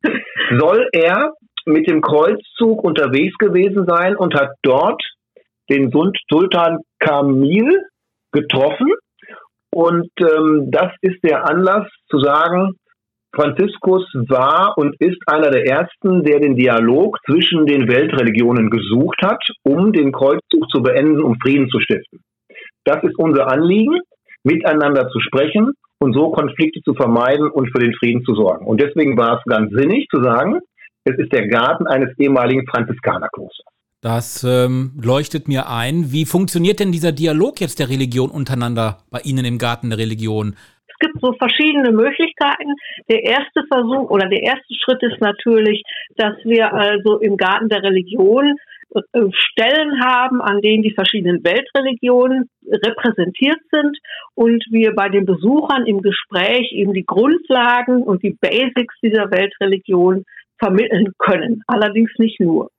soll 0.59 0.89
er 0.93 1.35
mit 1.67 1.89
dem 1.89 2.01
Kreuzzug 2.01 2.83
unterwegs 2.83 3.37
gewesen 3.39 3.87
sein 3.87 4.17
und 4.17 4.35
hat 4.35 4.51
dort 4.63 5.01
den 5.71 5.93
Sultan 6.29 6.79
Kamil 6.99 7.83
getroffen. 8.33 8.93
Und 9.71 10.11
ähm, 10.21 10.71
das 10.71 10.93
ist 11.03 11.23
der 11.23 11.49
Anlass 11.49 11.87
zu 12.11 12.19
sagen, 12.19 12.75
Franziskus 13.35 14.05
war 14.29 14.75
und 14.77 14.97
ist 15.01 15.19
einer 15.27 15.51
der 15.51 15.67
ersten, 15.67 16.25
der 16.25 16.41
den 16.41 16.57
Dialog 16.57 17.19
zwischen 17.27 17.67
den 17.67 17.87
Weltreligionen 17.87 18.71
gesucht 18.71 19.21
hat, 19.23 19.43
um 19.65 19.93
den 19.93 20.13
Kreuzzug 20.13 20.69
zu 20.71 20.83
beenden, 20.83 21.23
um 21.23 21.37
Frieden 21.41 21.69
zu 21.69 21.79
stiften. 21.81 22.21
Das 22.85 23.03
ist 23.05 23.19
unser 23.19 23.53
Anliegen, 23.53 24.01
miteinander 24.45 25.09
zu 25.11 25.21
sprechen 25.21 25.73
und 26.01 26.15
so 26.15 26.31
Konflikte 26.31 26.81
zu 26.83 26.95
vermeiden 26.95 27.51
und 27.51 27.71
für 27.71 27.81
den 27.81 27.95
Frieden 27.95 28.25
zu 28.25 28.35
sorgen. 28.35 28.67
Und 28.67 28.81
deswegen 28.81 29.19
war 29.19 29.39
es 29.39 29.45
ganz 29.45 29.71
sinnig 29.73 30.09
zu 30.09 30.23
sagen, 30.23 30.61
es 31.05 31.19
ist 31.19 31.33
der 31.33 31.49
Garten 31.49 31.87
eines 31.87 32.17
ehemaligen 32.19 32.67
Franziskanerklosters. 32.67 33.78
Das 34.09 34.43
ähm, 34.43 34.93
leuchtet 34.99 35.49
mir 35.49 35.69
ein. 35.69 36.13
Wie 36.13 36.25
funktioniert 36.25 36.81
denn 36.81 36.93
dieser 36.93 37.13
Dialog 37.13 37.61
jetzt 37.61 37.79
der 37.79 37.91
Religion 37.91 38.31
untereinander 38.31 39.05
bei 39.11 39.21
Ihnen 39.21 39.45
im 39.45 39.59
Garten 39.59 39.91
der 39.91 39.99
Religion? 39.99 40.57
Es 40.87 40.97
gibt 40.99 41.21
so 41.21 41.35
verschiedene 41.35 41.93
Möglichkeiten. 41.93 42.73
Der 43.11 43.23
erste 43.23 43.65
Versuch 43.71 44.09
oder 44.09 44.27
der 44.31 44.43
erste 44.43 44.75
Schritt 44.83 45.03
ist 45.03 45.21
natürlich, 45.21 45.83
dass 46.17 46.33
wir 46.45 46.73
also 46.73 47.19
im 47.19 47.37
Garten 47.37 47.69
der 47.69 47.83
Religion 47.83 48.57
äh, 48.95 49.01
Stellen 49.31 50.03
haben, 50.03 50.41
an 50.41 50.63
denen 50.63 50.83
die 50.83 50.95
verschiedenen 50.95 51.45
Weltreligionen 51.45 52.49
repräsentiert 52.67 53.61
sind 53.71 53.95
und 54.35 54.65
wir 54.71 54.95
bei 54.95 55.11
den 55.11 55.27
Besuchern 55.27 55.85
im 55.85 56.01
Gespräch 56.01 56.73
eben 56.73 56.95
die 56.95 57.05
Grundlagen 57.05 58.03
und 58.03 58.23
die 58.23 58.39
Basics 58.41 58.95
dieser 59.03 59.31
Weltreligion 59.31 60.25
vermitteln 60.59 61.13
können. 61.19 61.63
Allerdings 61.67 62.11
nicht 62.17 62.41
nur. 62.41 62.71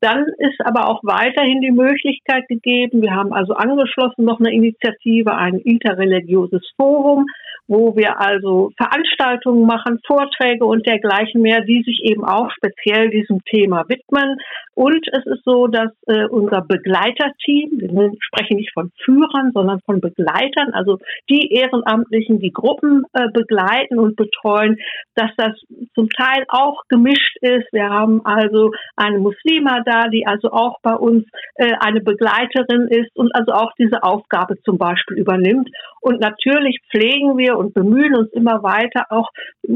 Dann 0.00 0.26
ist 0.38 0.60
aber 0.64 0.88
auch 0.88 1.00
weiterhin 1.02 1.60
die 1.60 1.70
Möglichkeit 1.70 2.46
gegeben, 2.48 3.02
wir 3.02 3.12
haben 3.12 3.32
also 3.32 3.54
angeschlossen 3.54 4.24
noch 4.24 4.38
eine 4.38 4.52
Initiative, 4.52 5.34
ein 5.34 5.58
interreligiöses 5.58 6.62
Forum, 6.76 7.24
wo 7.68 7.96
wir 7.96 8.20
also 8.20 8.70
Veranstaltungen 8.76 9.66
machen, 9.66 10.00
Vorträge 10.06 10.64
und 10.64 10.86
dergleichen 10.86 11.42
mehr, 11.42 11.62
die 11.62 11.82
sich 11.82 12.02
eben 12.04 12.24
auch 12.24 12.50
speziell 12.50 13.10
diesem 13.10 13.42
Thema 13.44 13.84
widmen. 13.88 14.38
Und 14.78 15.08
es 15.10 15.26
ist 15.26 15.42
so, 15.44 15.66
dass 15.66 15.90
äh, 16.06 16.26
unser 16.26 16.60
Begleiterteam, 16.60 17.80
wir 17.80 18.12
sprechen 18.20 18.58
nicht 18.58 18.72
von 18.72 18.92
Führern, 19.04 19.50
sondern 19.52 19.80
von 19.80 20.00
Begleitern, 20.00 20.72
also 20.72 20.98
die 21.28 21.52
Ehrenamtlichen, 21.52 22.38
die 22.38 22.52
Gruppen 22.52 23.02
äh, 23.12 23.26
begleiten 23.34 23.98
und 23.98 24.14
betreuen, 24.14 24.78
dass 25.16 25.32
das 25.36 25.50
zum 25.96 26.08
Teil 26.10 26.44
auch 26.46 26.82
gemischt 26.88 27.38
ist. 27.40 27.66
Wir 27.72 27.90
haben 27.90 28.24
also 28.24 28.70
eine 28.94 29.18
Muslima 29.18 29.80
da, 29.84 30.06
die 30.06 30.28
also 30.28 30.52
auch 30.52 30.76
bei 30.80 30.94
uns 30.94 31.24
äh, 31.56 31.72
eine 31.80 32.00
Begleiterin 32.00 32.86
ist 32.86 33.10
und 33.16 33.34
also 33.34 33.54
auch 33.54 33.72
diese 33.80 34.04
Aufgabe 34.04 34.62
zum 34.62 34.78
Beispiel 34.78 35.18
übernimmt. 35.18 35.68
Und 36.00 36.20
natürlich 36.20 36.78
pflegen 36.92 37.36
wir 37.36 37.58
und 37.58 37.74
bemühen 37.74 38.14
uns 38.14 38.32
immer 38.32 38.62
weiter 38.62 39.06
auch 39.10 39.28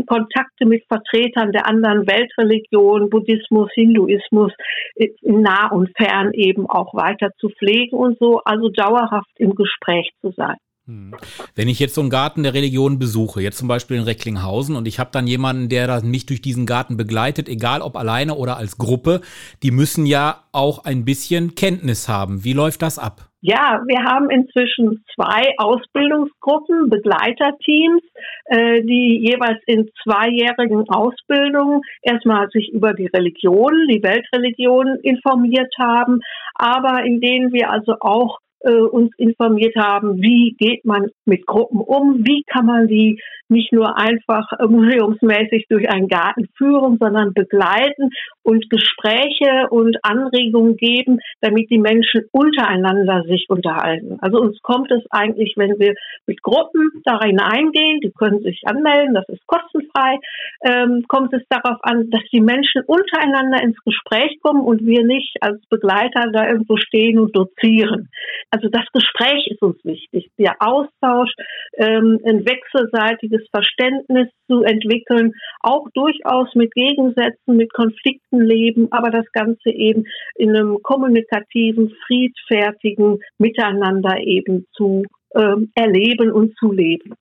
Kontakte 0.07 0.65
mit 0.65 0.85
Vertretern 0.87 1.51
der 1.51 1.67
anderen 1.67 2.07
Weltreligionen, 2.07 3.11
Buddhismus, 3.11 3.69
Hinduismus, 3.75 4.53
in 4.92 4.92
nah 5.23 5.71
und 5.71 5.91
fern 5.97 6.33
eben 6.33 6.67
auch 6.69 6.95
weiter 6.95 7.31
zu 7.39 7.49
pflegen 7.49 7.97
und 7.97 8.19
so, 8.19 8.41
also 8.45 8.69
dauerhaft 8.69 9.31
im 9.37 9.55
Gespräch 9.55 10.11
zu 10.21 10.33
sein. 10.37 10.57
Hm. 10.87 11.15
Wenn 11.55 11.69
ich 11.69 11.79
jetzt 11.79 11.95
so 11.95 12.01
einen 12.01 12.11
Garten 12.11 12.43
der 12.43 12.55
Religion 12.55 12.99
besuche, 12.99 13.41
jetzt 13.41 13.59
zum 13.59 13.69
Beispiel 13.69 13.99
in 13.99 14.03
Recklinghausen, 14.03 14.75
und 14.75 14.89
ich 14.89 14.99
habe 14.99 15.11
dann 15.13 15.29
jemanden, 15.29 15.69
der 15.69 16.03
mich 16.03 16.27
durch 16.27 16.43
diesen 16.43 16.67
Garten 16.67 16.97
begleitet, 16.97 17.49
egal 17.49 17.83
ob 17.83 17.97
alleine 17.97 18.35
oder 18.35 18.57
als 18.57 18.79
Gruppe, 18.79 19.21
die 19.63 19.71
müssen 19.71 20.07
ja 20.07 20.43
auch 20.51 20.85
ein 20.85 21.05
bisschen 21.05 21.55
Kenntnis 21.55 22.09
haben. 22.09 22.43
Wie 22.43 22.53
läuft 22.53 22.83
das 22.83 22.99
ab? 22.99 23.32
Ja, 23.45 23.83
wir 23.89 24.05
haben 24.05 24.31
inzwischen 24.31 25.05
zwei 25.17 25.53
Ausbildungsgruppen, 25.59 26.89
Begleiterteams, 26.89 28.03
äh, 28.45 28.83
die 28.83 29.19
jeweils 29.19 29.61
in 29.67 29.91
zweijährigen 30.05 30.89
Ausbildungen 30.89 31.81
erstmal 32.03 32.49
sich 32.51 32.73
über 32.73 32.95
die 32.95 33.07
Religion, 33.07 33.73
die 33.91 34.01
Weltreligion 34.01 34.97
informiert 35.03 35.75
haben, 35.77 36.21
aber 36.55 37.05
in 37.05 37.21
denen 37.21 37.53
wir 37.53 37.69
also 37.69 37.97
auch 37.99 38.39
äh, 38.61 38.75
uns 38.75 39.11
informiert 39.17 39.75
haben, 39.75 40.23
wie 40.23 40.55
geht 40.57 40.85
man 40.85 41.11
mit 41.25 41.45
Gruppen 41.45 41.81
um, 41.81 42.25
wie 42.25 42.45
kann 42.47 42.67
man 42.67 42.87
die 42.87 43.21
nicht 43.53 43.73
nur 43.73 43.97
einfach 43.97 44.51
museumsmäßig 44.59 45.67
durch 45.69 45.89
einen 45.89 46.09
Garten 46.09 46.49
führen, 46.57 46.99
sondern 46.99 47.35
begleiten 47.35 48.11
und 48.43 48.69
Gespräche 48.71 49.69
und 49.71 49.97
Anregungen 50.03 50.77
geben, 50.77 51.21
damit 51.41 51.71
die 51.71 51.79
Menschen 51.79 52.25
untereinander 52.33 53.23
sich 53.29 53.47
unterhalten. 53.49 54.19
Also 54.21 54.41
uns 54.41 54.61
kommt 54.63 54.91
es 54.91 55.03
eigentlich, 55.11 55.55
wenn 55.57 55.79
wir 55.79 55.95
mit 56.27 56.43
Gruppen 56.43 56.91
da 57.05 57.21
hineingehen, 57.23 58.01
die 58.01 58.13
können 58.13 58.41
sich 58.41 58.63
anmelden, 58.65 59.15
das 59.15 59.29
ist 59.29 59.47
kostenfrei, 59.47 60.19
ähm, 60.65 61.05
kommt 61.09 61.33
es 61.33 61.43
darauf 61.49 61.79
an, 61.83 62.11
dass 62.11 62.23
die 62.33 62.41
Menschen 62.41 62.83
untereinander 62.87 63.63
ins 63.63 63.79
Gespräch 63.85 64.39
kommen 64.43 64.63
und 64.63 64.85
wir 64.85 65.05
nicht 65.05 65.37
als 65.41 65.65
Begleiter 65.67 66.31
da 66.33 66.49
irgendwo 66.49 66.77
stehen 66.77 67.19
und 67.19 67.37
dozieren. 67.37 68.09
Also 68.51 68.69
das 68.69 68.85
Gespräch 68.93 69.47
ist 69.49 69.63
uns 69.63 69.83
wichtig, 69.85 70.31
der 70.39 70.57
Austausch, 70.61 71.33
ähm, 71.77 72.21
ein 72.25 72.45
wechselseitiges 72.45 73.42
Verständnis 73.51 74.29
zu 74.47 74.63
entwickeln, 74.63 75.33
auch 75.61 75.87
durchaus 75.95 76.49
mit 76.55 76.73
Gegensätzen, 76.75 77.57
mit 77.57 77.73
Konflikten 77.73 78.41
leben, 78.41 78.89
aber 78.91 79.11
das 79.11 79.27
Ganze 79.33 79.71
eben 79.71 80.05
in 80.37 80.51
einem 80.51 80.79
kommunikativen, 80.83 81.93
friedfertigen 82.07 83.19
Miteinander 83.39 84.19
eben 84.21 84.67
zu 84.73 85.05
ähm, 85.35 85.71
erleben 85.75 86.31
und 86.31 86.57
zu 86.59 86.73
leben. 86.73 87.15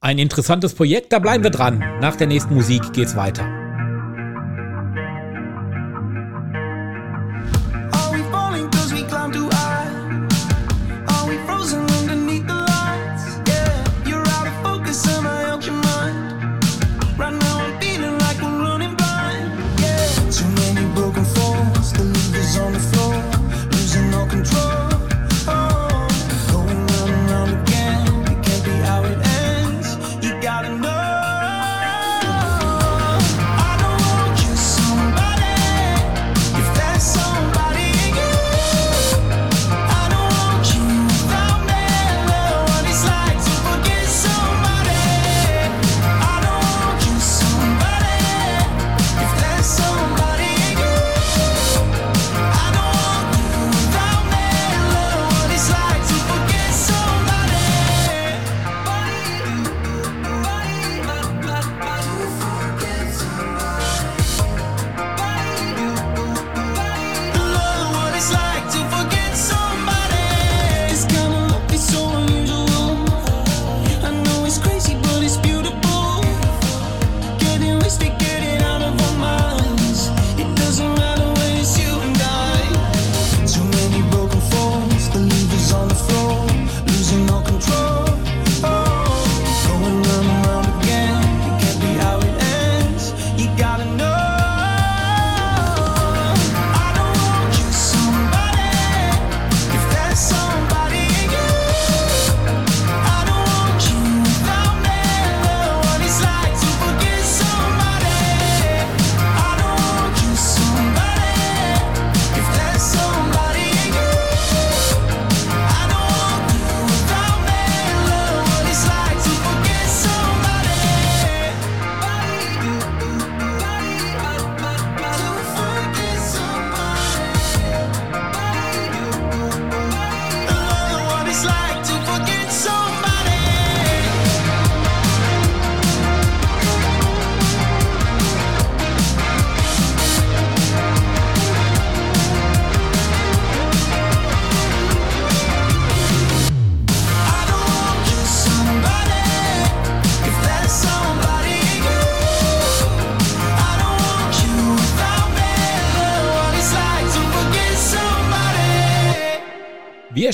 Ein 0.00 0.18
interessantes 0.18 0.74
Projekt, 0.74 1.12
da 1.12 1.18
bleiben 1.18 1.42
wir 1.42 1.50
dran. 1.50 1.80
Nach 2.00 2.14
der 2.14 2.28
nächsten 2.28 2.54
Musik 2.54 2.92
geht's 2.92 3.16
weiter. 3.16 3.67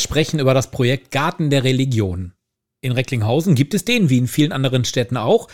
Sprechen 0.05 0.39
über 0.39 0.55
das 0.55 0.71
Projekt 0.71 1.11
Garten 1.11 1.51
der 1.51 1.65
Religion. 1.65 2.33
In 2.81 2.93
Recklinghausen 2.93 3.55
gibt 3.55 3.75
es 3.75 3.85
den, 3.85 4.11
wie 4.11 4.19
in 4.19 4.29
vielen 4.29 4.53
anderen 4.53 4.85
Städten 4.85 5.17
auch. 5.17 5.49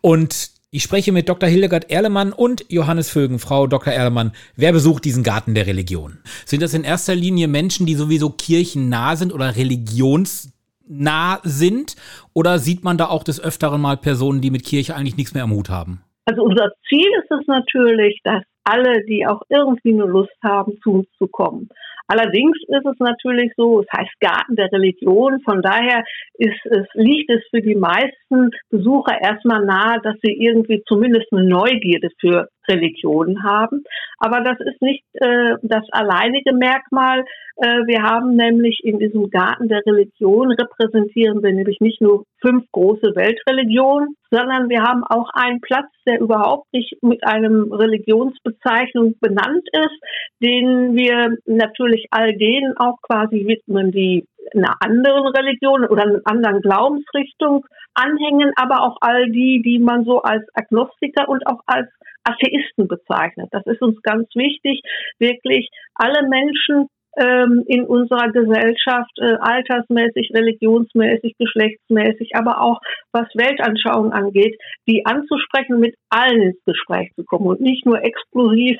Und 0.00 0.50
ich 0.70 0.82
spreche 0.82 1.12
mit 1.12 1.28
Dr. 1.28 1.48
Hildegard 1.48 1.90
Erlemann 1.90 2.32
und 2.32 2.64
Johannes 2.68 3.08
Vögen. 3.08 3.38
Frau 3.38 3.66
Dr. 3.66 3.92
Erlemann, 3.92 4.32
wer 4.56 4.72
besucht 4.72 5.04
diesen 5.04 5.22
Garten 5.22 5.54
der 5.54 5.66
Religion? 5.66 6.18
Sind 6.44 6.62
das 6.62 6.74
in 6.74 6.84
erster 6.84 7.14
Linie 7.14 7.48
Menschen, 7.48 7.86
die 7.86 7.94
sowieso 7.94 8.30
kirchennah 8.30 9.16
sind 9.16 9.32
oder 9.32 9.56
religionsnah 9.56 11.40
sind? 11.42 11.96
Oder 12.32 12.58
sieht 12.58 12.84
man 12.84 12.98
da 12.98 13.06
auch 13.06 13.22
des 13.22 13.40
Öfteren 13.40 13.80
mal 13.80 13.96
Personen, 13.96 14.40
die 14.40 14.50
mit 14.50 14.64
Kirche 14.64 14.94
eigentlich 14.96 15.16
nichts 15.16 15.32
mehr 15.32 15.44
am 15.44 15.52
Hut 15.52 15.70
haben? 15.70 16.02
Also 16.26 16.42
unser 16.42 16.72
Ziel 16.88 17.08
ist 17.22 17.30
es 17.30 17.46
natürlich, 17.46 18.20
dass 18.24 18.42
alle, 18.64 19.04
die 19.04 19.26
auch 19.26 19.42
irgendwie 19.48 19.92
eine 19.92 20.06
Lust 20.06 20.36
haben, 20.42 20.78
zu 20.82 20.90
uns 20.90 21.06
zu 21.18 21.28
kommen. 21.28 21.68
Allerdings 22.06 22.58
ist 22.68 22.86
es 22.86 22.98
natürlich 22.98 23.52
so, 23.56 23.80
es 23.80 23.86
heißt 23.96 24.20
Garten 24.20 24.56
der 24.56 24.70
Religion, 24.72 25.40
von 25.40 25.62
daher 25.62 26.04
ist 26.34 26.66
es, 26.66 26.86
liegt 26.94 27.30
es 27.30 27.42
für 27.50 27.62
die 27.62 27.74
meisten 27.74 28.50
Besucher 28.70 29.20
erstmal 29.20 29.64
nahe, 29.64 30.00
dass 30.02 30.16
sie 30.22 30.32
irgendwie 30.32 30.82
zumindest 30.86 31.32
eine 31.32 31.44
Neugierde 31.44 32.10
für 32.20 32.48
Religionen 32.68 33.42
haben. 33.42 33.84
Aber 34.18 34.40
das 34.40 34.58
ist 34.60 34.80
nicht 34.82 35.04
äh, 35.14 35.54
das 35.62 35.84
alleinige 35.92 36.52
Merkmal. 36.52 37.24
Äh, 37.64 37.86
wir 37.86 38.02
haben 38.02 38.36
nämlich 38.36 38.80
in 38.84 38.98
diesem 38.98 39.30
Garten 39.30 39.68
der 39.68 39.80
Religion 39.86 40.52
repräsentieren 40.52 41.42
wir 41.42 41.50
nämlich 41.50 41.80
nicht 41.80 42.02
nur 42.02 42.24
fünf 42.42 42.70
große 42.72 43.16
Weltreligionen, 43.16 44.16
sondern 44.30 44.68
wir 44.68 44.82
haben 44.82 45.02
auch 45.04 45.30
einen 45.32 45.62
Platz, 45.62 45.86
der 46.06 46.20
überhaupt 46.20 46.70
nicht 46.74 47.02
mit 47.02 47.24
einem 47.26 47.72
Religionsbezeichnung 47.72 49.14
benannt 49.18 49.66
ist, 49.72 49.98
den 50.42 50.94
wir 50.94 51.38
natürlich 51.46 52.06
all 52.10 52.36
denen 52.36 52.76
auch 52.76 53.00
quasi 53.00 53.46
widmen, 53.46 53.92
die 53.92 54.26
einer 54.54 54.74
anderen 54.80 55.28
Religion 55.28 55.86
oder 55.86 56.02
einer 56.02 56.20
anderen 56.24 56.60
Glaubensrichtung 56.60 57.64
anhängen, 57.94 58.52
aber 58.56 58.82
auch 58.82 58.98
all 59.00 59.30
die, 59.30 59.62
die 59.64 59.78
man 59.78 60.04
so 60.04 60.20
als 60.20 60.44
Agnostiker 60.52 61.30
und 61.30 61.46
auch 61.46 61.60
als 61.64 61.88
Atheisten 62.24 62.88
bezeichnet. 62.88 63.48
Das 63.52 63.64
ist 63.64 63.80
uns 63.80 64.02
ganz 64.02 64.28
wichtig, 64.34 64.82
wirklich 65.18 65.70
alle 65.94 66.28
Menschen 66.28 66.88
ähm, 67.16 67.64
in 67.66 67.84
unserer 67.84 68.30
Gesellschaft, 68.30 69.12
äh, 69.18 69.36
altersmäßig, 69.40 70.30
religionsmäßig, 70.34 71.34
geschlechtsmäßig, 71.38 72.30
aber 72.34 72.60
auch 72.60 72.80
was 73.12 73.28
Weltanschauung 73.34 74.12
angeht, 74.12 74.58
die 74.88 75.04
anzusprechen, 75.06 75.80
mit 75.80 75.94
allen 76.10 76.42
ins 76.42 76.64
Gespräch 76.64 77.12
zu 77.14 77.24
kommen 77.24 77.46
und 77.46 77.60
nicht 77.60 77.86
nur 77.86 78.02
exklusiv 78.02 78.78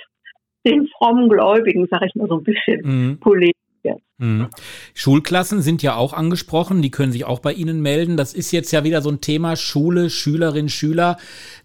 den 0.66 0.88
frommen 0.98 1.28
Gläubigen, 1.28 1.86
sage 1.90 2.06
ich 2.06 2.14
mal 2.14 2.28
so 2.28 2.38
ein 2.38 2.44
bisschen 2.44 2.80
mhm. 2.82 3.20
polemisch 3.20 3.52
jetzt. 3.84 4.02
Mhm. 4.18 4.48
Schulklassen 4.94 5.62
sind 5.62 5.82
ja 5.82 5.94
auch 5.96 6.12
angesprochen, 6.12 6.82
die 6.82 6.90
können 6.90 7.12
sich 7.12 7.24
auch 7.24 7.40
bei 7.40 7.52
Ihnen 7.52 7.82
melden. 7.82 8.16
Das 8.16 8.34
ist 8.34 8.50
jetzt 8.52 8.72
ja 8.72 8.84
wieder 8.84 9.02
so 9.02 9.10
ein 9.10 9.20
Thema 9.20 9.56
Schule, 9.56 10.10
Schülerin, 10.10 10.68
Schüler. 10.68 11.18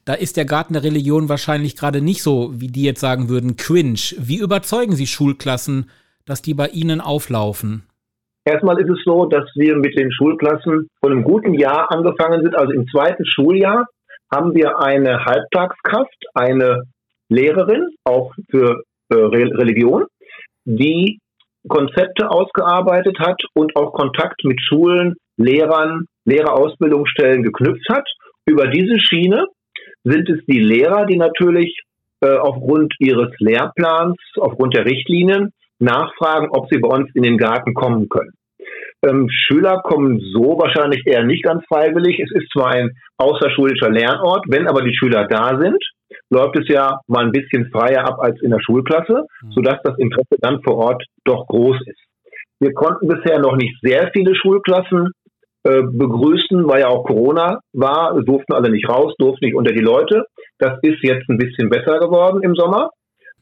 Da 0.06 0.14
ist 0.14 0.38
der 0.38 0.46
Garten 0.46 0.74
der 0.74 0.84
Religion 0.84 1.30
wahrscheinlich 1.30 1.76
gerade 1.76 2.02
nicht 2.02 2.22
so, 2.22 2.52
wie 2.60 2.68
die 2.68 2.84
jetzt 2.84 3.00
sagen 3.00 3.30
würden, 3.30 3.56
cringe. 3.56 4.00
Wie 4.18 4.38
überzeugen 4.38 4.96
Sie 4.96 5.08
Schulklassen, 5.08 5.90
dass 6.30 6.42
die 6.42 6.54
bei 6.54 6.68
Ihnen 6.68 7.02
auflaufen? 7.02 7.84
Erstmal 8.46 8.80
ist 8.80 8.90
es 8.90 9.04
so, 9.04 9.26
dass 9.26 9.46
wir 9.56 9.76
mit 9.76 9.98
den 9.98 10.12
Schulklassen 10.12 10.88
von 11.02 11.12
einem 11.12 11.24
guten 11.24 11.54
Jahr 11.54 11.92
angefangen 11.92 12.42
sind. 12.42 12.56
Also 12.56 12.72
im 12.74 12.88
zweiten 12.88 13.26
Schuljahr 13.26 13.86
haben 14.32 14.56
wir 14.56 14.80
eine 14.80 15.26
Halbtagskraft, 15.26 16.26
eine 16.34 16.84
Lehrerin, 17.30 17.90
auch 18.04 18.34
für 18.50 18.84
äh, 19.10 19.16
Religion, 19.16 20.06
die 20.66 21.20
Konzepte 21.68 22.32
ausgearbeitet 22.32 23.20
hat 23.20 23.42
und 23.54 23.76
auch 23.76 23.94
Kontakt 23.94 24.44
mit 24.44 24.60
Schulen, 24.62 25.16
Lehrern, 25.38 26.06
Lehrerausbildungsstellen 26.26 27.44
geknüpft 27.44 27.88
hat. 27.90 28.08
Über 28.46 28.68
diese 28.68 29.00
Schiene 29.00 29.46
sind 30.04 30.30
es 30.30 30.40
die 30.48 30.60
Lehrer, 30.60 31.06
die 31.06 31.18
natürlich 31.18 31.78
äh, 32.22 32.36
aufgrund 32.36 32.94
ihres 33.00 33.32
Lehrplans, 33.40 34.18
aufgrund 34.38 34.76
der 34.76 34.86
Richtlinien 34.86 35.52
nachfragen, 35.80 36.50
ob 36.52 36.68
sie 36.70 36.80
bei 36.80 36.90
uns 36.90 37.10
in 37.14 37.24
den 37.24 37.38
Garten 37.38 37.74
kommen 37.74 38.10
können. 38.10 38.34
Ähm, 39.08 39.30
Schüler 39.30 39.82
kommen 39.82 40.20
so 40.34 40.60
wahrscheinlich 40.60 41.06
eher 41.06 41.24
nicht 41.24 41.44
ganz 41.44 41.64
freiwillig. 41.68 42.20
Es 42.20 42.32
ist 42.32 42.52
zwar 42.52 42.72
ein 42.72 42.92
außerschulischer 43.18 43.90
Lernort, 43.90 44.46
wenn 44.50 44.68
aber 44.68 44.82
die 44.82 44.96
Schüler 44.96 45.26
da 45.28 45.58
sind, 45.58 45.82
läuft 46.30 46.60
es 46.60 46.68
ja 46.68 47.00
mal 47.08 47.26
ein 47.26 47.32
bisschen 47.32 47.70
freier 47.72 48.06
ab 48.06 48.20
als 48.20 48.42
in 48.42 48.52
der 48.52 48.60
Schulklasse, 48.60 49.26
mhm. 49.42 49.52
sodass 49.52 49.78
das 49.84 49.98
Interesse 49.98 50.36
dann 50.42 50.62
vor 50.64 50.78
Ort 50.78 51.04
doch 51.24 51.48
groß 51.48 51.78
ist. 51.86 52.00
Wir 52.60 52.74
konnten 52.74 53.08
bisher 53.08 53.40
noch 53.40 53.56
nicht 53.56 53.76
sehr 53.82 54.12
viele 54.12 54.36
Schulklassen 54.36 55.12
äh, 55.64 55.82
begrüßen, 55.82 56.68
weil 56.68 56.82
ja 56.82 56.88
auch 56.88 57.06
Corona 57.06 57.60
war, 57.74 58.20
durften 58.22 58.54
alle 58.54 58.70
nicht 58.70 58.90
raus, 58.90 59.14
durften 59.18 59.46
nicht 59.46 59.56
unter 59.56 59.72
die 59.72 59.84
Leute. 59.84 60.26
Das 60.58 60.78
ist 60.82 61.02
jetzt 61.04 61.30
ein 61.30 61.38
bisschen 61.38 61.70
besser 61.70 62.00
geworden 62.00 62.44
im 62.44 62.56
Sommer. 62.56 62.90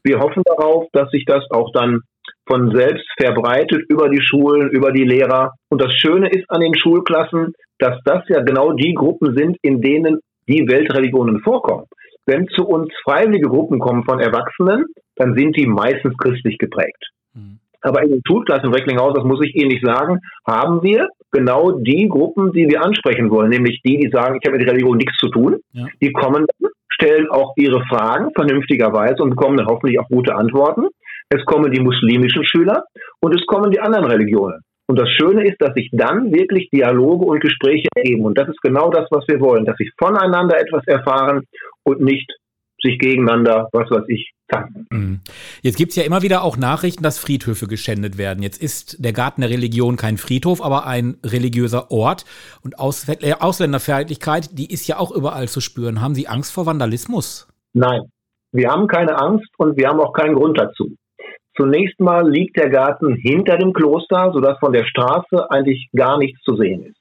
Wir 0.04 0.20
hoffen 0.20 0.44
darauf, 0.46 0.86
dass 0.94 1.10
sich 1.10 1.26
das 1.26 1.44
auch 1.50 1.72
dann 1.74 2.02
von 2.48 2.72
selbst 2.76 3.06
verbreitet 3.20 3.84
über 3.90 4.10
die 4.10 4.22
Schulen, 4.22 4.70
über 4.70 4.92
die 4.92 5.04
Lehrer. 5.04 5.54
Und 5.70 5.82
das 5.82 5.94
Schöne 5.94 6.30
ist 6.30 6.50
an 6.50 6.62
den 6.62 6.78
Schulklassen, 6.78 7.54
dass 7.80 8.00
das 8.06 8.24
ja 8.30 8.42
genau 8.42 8.74
die 8.74 8.94
Gruppen 8.94 9.36
sind, 9.36 9.58
in 9.62 9.82
denen 9.82 10.20
die 10.48 10.68
Weltreligionen 10.68 11.42
vorkommen. 11.42 11.86
Wenn 12.26 12.48
zu 12.50 12.66
uns 12.66 12.90
freiwillige 13.04 13.48
Gruppen 13.48 13.80
kommen 13.80 14.04
von 14.04 14.20
Erwachsenen, 14.20 14.86
dann 15.16 15.36
sind 15.36 15.56
die 15.58 15.68
meistens 15.68 16.16
christlich 16.18 16.58
geprägt. 16.58 17.04
Mhm. 17.34 17.60
Aber 17.82 18.02
in 18.04 18.10
den 18.10 18.22
Schulklassen 18.28 18.68
in 18.68 18.74
Recklinghausen, 18.74 19.16
das 19.16 19.24
muss 19.24 19.46
ich 19.46 19.56
Ihnen 19.56 19.80
sagen, 19.84 20.20
haben 20.46 20.84
wir 20.84 21.08
genau 21.32 21.72
die 21.72 22.08
Gruppen, 22.10 22.52
die 22.52 22.68
wir 22.68 22.84
ansprechen 22.84 23.30
wollen, 23.30 23.50
nämlich 23.50 23.82
die, 23.86 23.98
die 23.98 24.10
sagen, 24.10 24.40
ich 24.42 24.48
habe 24.48 24.58
mit 24.58 24.68
Religion 24.68 24.98
nichts 24.98 25.18
zu 25.18 25.30
tun. 25.30 25.58
Ja. 25.72 25.86
Die 26.02 26.12
kommen, 26.12 26.46
stellen 26.90 27.30
auch 27.30 27.54
ihre 27.56 27.84
Fragen 27.88 28.32
vernünftigerweise 28.34 29.22
und 29.22 29.32
bekommen 29.32 29.58
dann 29.58 29.68
hoffentlich 29.68 30.00
auch 30.00 30.08
gute 30.08 30.36
Antworten. 30.36 30.88
Es 31.30 31.44
kommen 31.46 31.72
die 31.72 31.82
muslimischen 31.82 32.46
Schüler 32.46 32.86
und 33.20 33.36
es 33.36 33.46
kommen 33.46 33.72
die 33.72 33.80
anderen 33.80 34.06
Religionen. 34.06 34.62
Und 34.90 34.98
das 34.98 35.10
Schöne 35.10 35.46
ist, 35.46 35.58
dass 35.60 35.74
sich 35.74 35.90
dann 35.92 36.32
wirklich 36.32 36.70
Dialoge 36.70 37.26
und 37.26 37.42
Gespräche 37.42 37.90
ergeben. 37.94 38.24
Und 38.24 38.38
das 38.38 38.48
ist 38.48 38.62
genau 38.62 38.90
das, 38.90 39.06
was 39.12 39.28
wir 39.28 39.40
wollen, 39.42 39.66
dass 39.66 39.76
sich 39.76 39.92
voneinander 40.00 40.58
etwas 40.58 40.88
erfahren 40.88 41.44
und 41.84 42.00
nicht 42.00 42.32
sich 42.82 42.98
gegeneinander, 43.00 43.68
was 43.74 43.90
weiß 43.90 44.06
ich, 44.08 44.32
zanken. 44.50 44.88
Mhm. 44.92 45.20
Jetzt 45.62 45.78
gibt 45.78 45.90
es 45.90 45.96
ja 45.98 46.04
immer 46.04 46.22
wieder 46.22 46.44
auch 46.44 46.58
Nachrichten, 46.58 47.04
dass 47.04 47.20
Friedhöfe 47.20 47.68
geschändet 47.68 48.18
werden. 48.18 48.44
Jetzt 48.44 48.62
ist 48.62 49.04
der 49.04 49.14
Garten 49.14 49.42
der 49.42 49.50
Religion 49.50 49.98
kein 49.98 50.18
Friedhof, 50.18 50.64
aber 50.64 50.86
ein 50.86 51.18
religiöser 51.26 51.92
Ort. 51.92 52.26
Und 52.64 52.80
Aus 52.80 53.10
äh, 53.10 53.34
Ausländerfeindlichkeit, 53.38 54.58
die 54.58 54.72
ist 54.72 54.88
ja 54.88 55.00
auch 55.00 55.12
überall 55.12 55.50
zu 55.50 55.60
spüren. 55.60 56.02
Haben 56.02 56.16
Sie 56.16 56.28
Angst 56.28 56.54
vor 56.54 56.66
Vandalismus? 56.66 57.48
Nein, 57.74 58.02
wir 58.54 58.70
haben 58.70 58.88
keine 58.88 59.20
Angst 59.20 59.50
und 59.58 59.76
wir 59.76 59.90
haben 59.90 60.00
auch 60.00 60.14
keinen 60.14 60.36
Grund 60.36 60.58
dazu. 60.58 60.96
Zunächst 61.58 62.00
mal 62.00 62.30
liegt 62.30 62.58
der 62.58 62.70
Garten 62.70 63.16
hinter 63.16 63.58
dem 63.58 63.74
Kloster, 63.74 64.32
sodass 64.34 64.60
von 64.60 64.74
der 64.74 64.86
Straße 64.86 65.50
eigentlich 65.50 65.90
gar 65.96 66.18
nichts 66.18 66.42
zu 66.44 66.56
sehen 66.56 66.84
ist. 66.84 66.98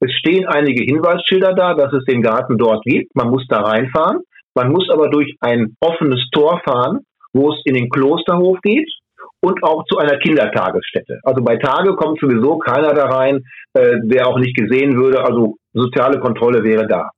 Es 0.00 0.12
stehen 0.14 0.46
einige 0.46 0.82
Hinweisschilder 0.82 1.54
da, 1.54 1.74
dass 1.74 1.92
es 1.92 2.04
den 2.06 2.22
Garten 2.22 2.58
dort 2.58 2.82
gibt. 2.84 3.14
Man 3.14 3.30
muss 3.30 3.46
da 3.48 3.60
reinfahren. 3.60 4.20
Man 4.54 4.72
muss 4.72 4.88
aber 4.90 5.10
durch 5.10 5.36
ein 5.40 5.76
offenes 5.80 6.26
Tor 6.32 6.60
fahren, 6.64 7.00
wo 7.32 7.52
es 7.52 7.60
in 7.64 7.74
den 7.74 7.88
Klosterhof 7.88 8.58
geht 8.62 8.90
und 9.40 9.62
auch 9.62 9.84
zu 9.84 9.98
einer 9.98 10.18
Kindertagesstätte. 10.18 11.20
Also 11.22 11.42
bei 11.44 11.56
Tage 11.56 11.94
kommt 11.94 12.18
sowieso 12.18 12.58
keiner 12.58 12.92
da 12.92 13.06
rein, 13.06 13.44
äh, 13.74 13.96
der 14.04 14.26
auch 14.26 14.38
nicht 14.38 14.56
gesehen 14.56 14.96
würde. 14.96 15.22
Also 15.22 15.56
soziale 15.72 16.18
Kontrolle 16.18 16.64
wäre 16.64 16.86
da. 16.86 17.10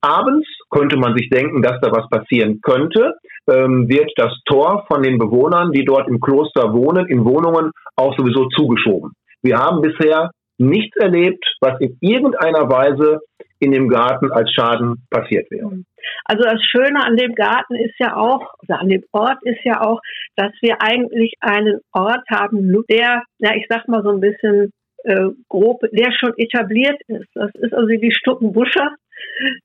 Abends 0.00 0.46
könnte 0.70 0.96
man 0.96 1.16
sich 1.16 1.28
denken, 1.28 1.62
dass 1.62 1.80
da 1.80 1.90
was 1.90 2.08
passieren 2.08 2.60
könnte, 2.62 3.14
ähm, 3.50 3.88
wird 3.88 4.12
das 4.16 4.32
Tor 4.44 4.84
von 4.88 5.02
den 5.02 5.18
Bewohnern, 5.18 5.72
die 5.72 5.84
dort 5.84 6.08
im 6.08 6.20
Kloster 6.20 6.72
wohnen, 6.72 7.06
in 7.06 7.24
Wohnungen 7.24 7.72
auch 7.96 8.16
sowieso 8.16 8.46
zugeschoben. 8.48 9.12
Wir 9.42 9.58
haben 9.58 9.80
bisher 9.80 10.30
nichts 10.58 10.96
erlebt, 10.96 11.44
was 11.60 11.80
in 11.80 11.96
irgendeiner 12.00 12.68
Weise 12.68 13.20
in 13.60 13.72
dem 13.72 13.88
Garten 13.88 14.30
als 14.30 14.52
Schaden 14.52 15.06
passiert 15.10 15.50
wäre. 15.50 15.82
Also 16.24 16.44
das 16.44 16.62
Schöne 16.62 17.04
an 17.04 17.16
dem 17.16 17.34
Garten 17.34 17.74
ist 17.74 17.94
ja 17.98 18.16
auch, 18.16 18.54
oder 18.62 18.80
an 18.80 18.88
dem 18.88 19.02
Ort 19.12 19.38
ist 19.42 19.64
ja 19.64 19.80
auch, 19.80 20.00
dass 20.36 20.52
wir 20.60 20.80
eigentlich 20.80 21.34
einen 21.40 21.80
Ort 21.92 22.22
haben, 22.30 22.72
der, 22.88 23.22
ja, 23.38 23.54
ich 23.56 23.66
sag 23.68 23.88
mal 23.88 24.02
so 24.02 24.10
ein 24.10 24.20
bisschen 24.20 24.70
äh, 25.04 25.30
grob, 25.48 25.80
der 25.92 26.12
schon 26.12 26.32
etabliert 26.36 27.00
ist. 27.08 27.28
Das 27.34 27.50
ist 27.54 27.72
also 27.72 27.86
die 27.88 28.12
Stuckenbuscher 28.12 28.94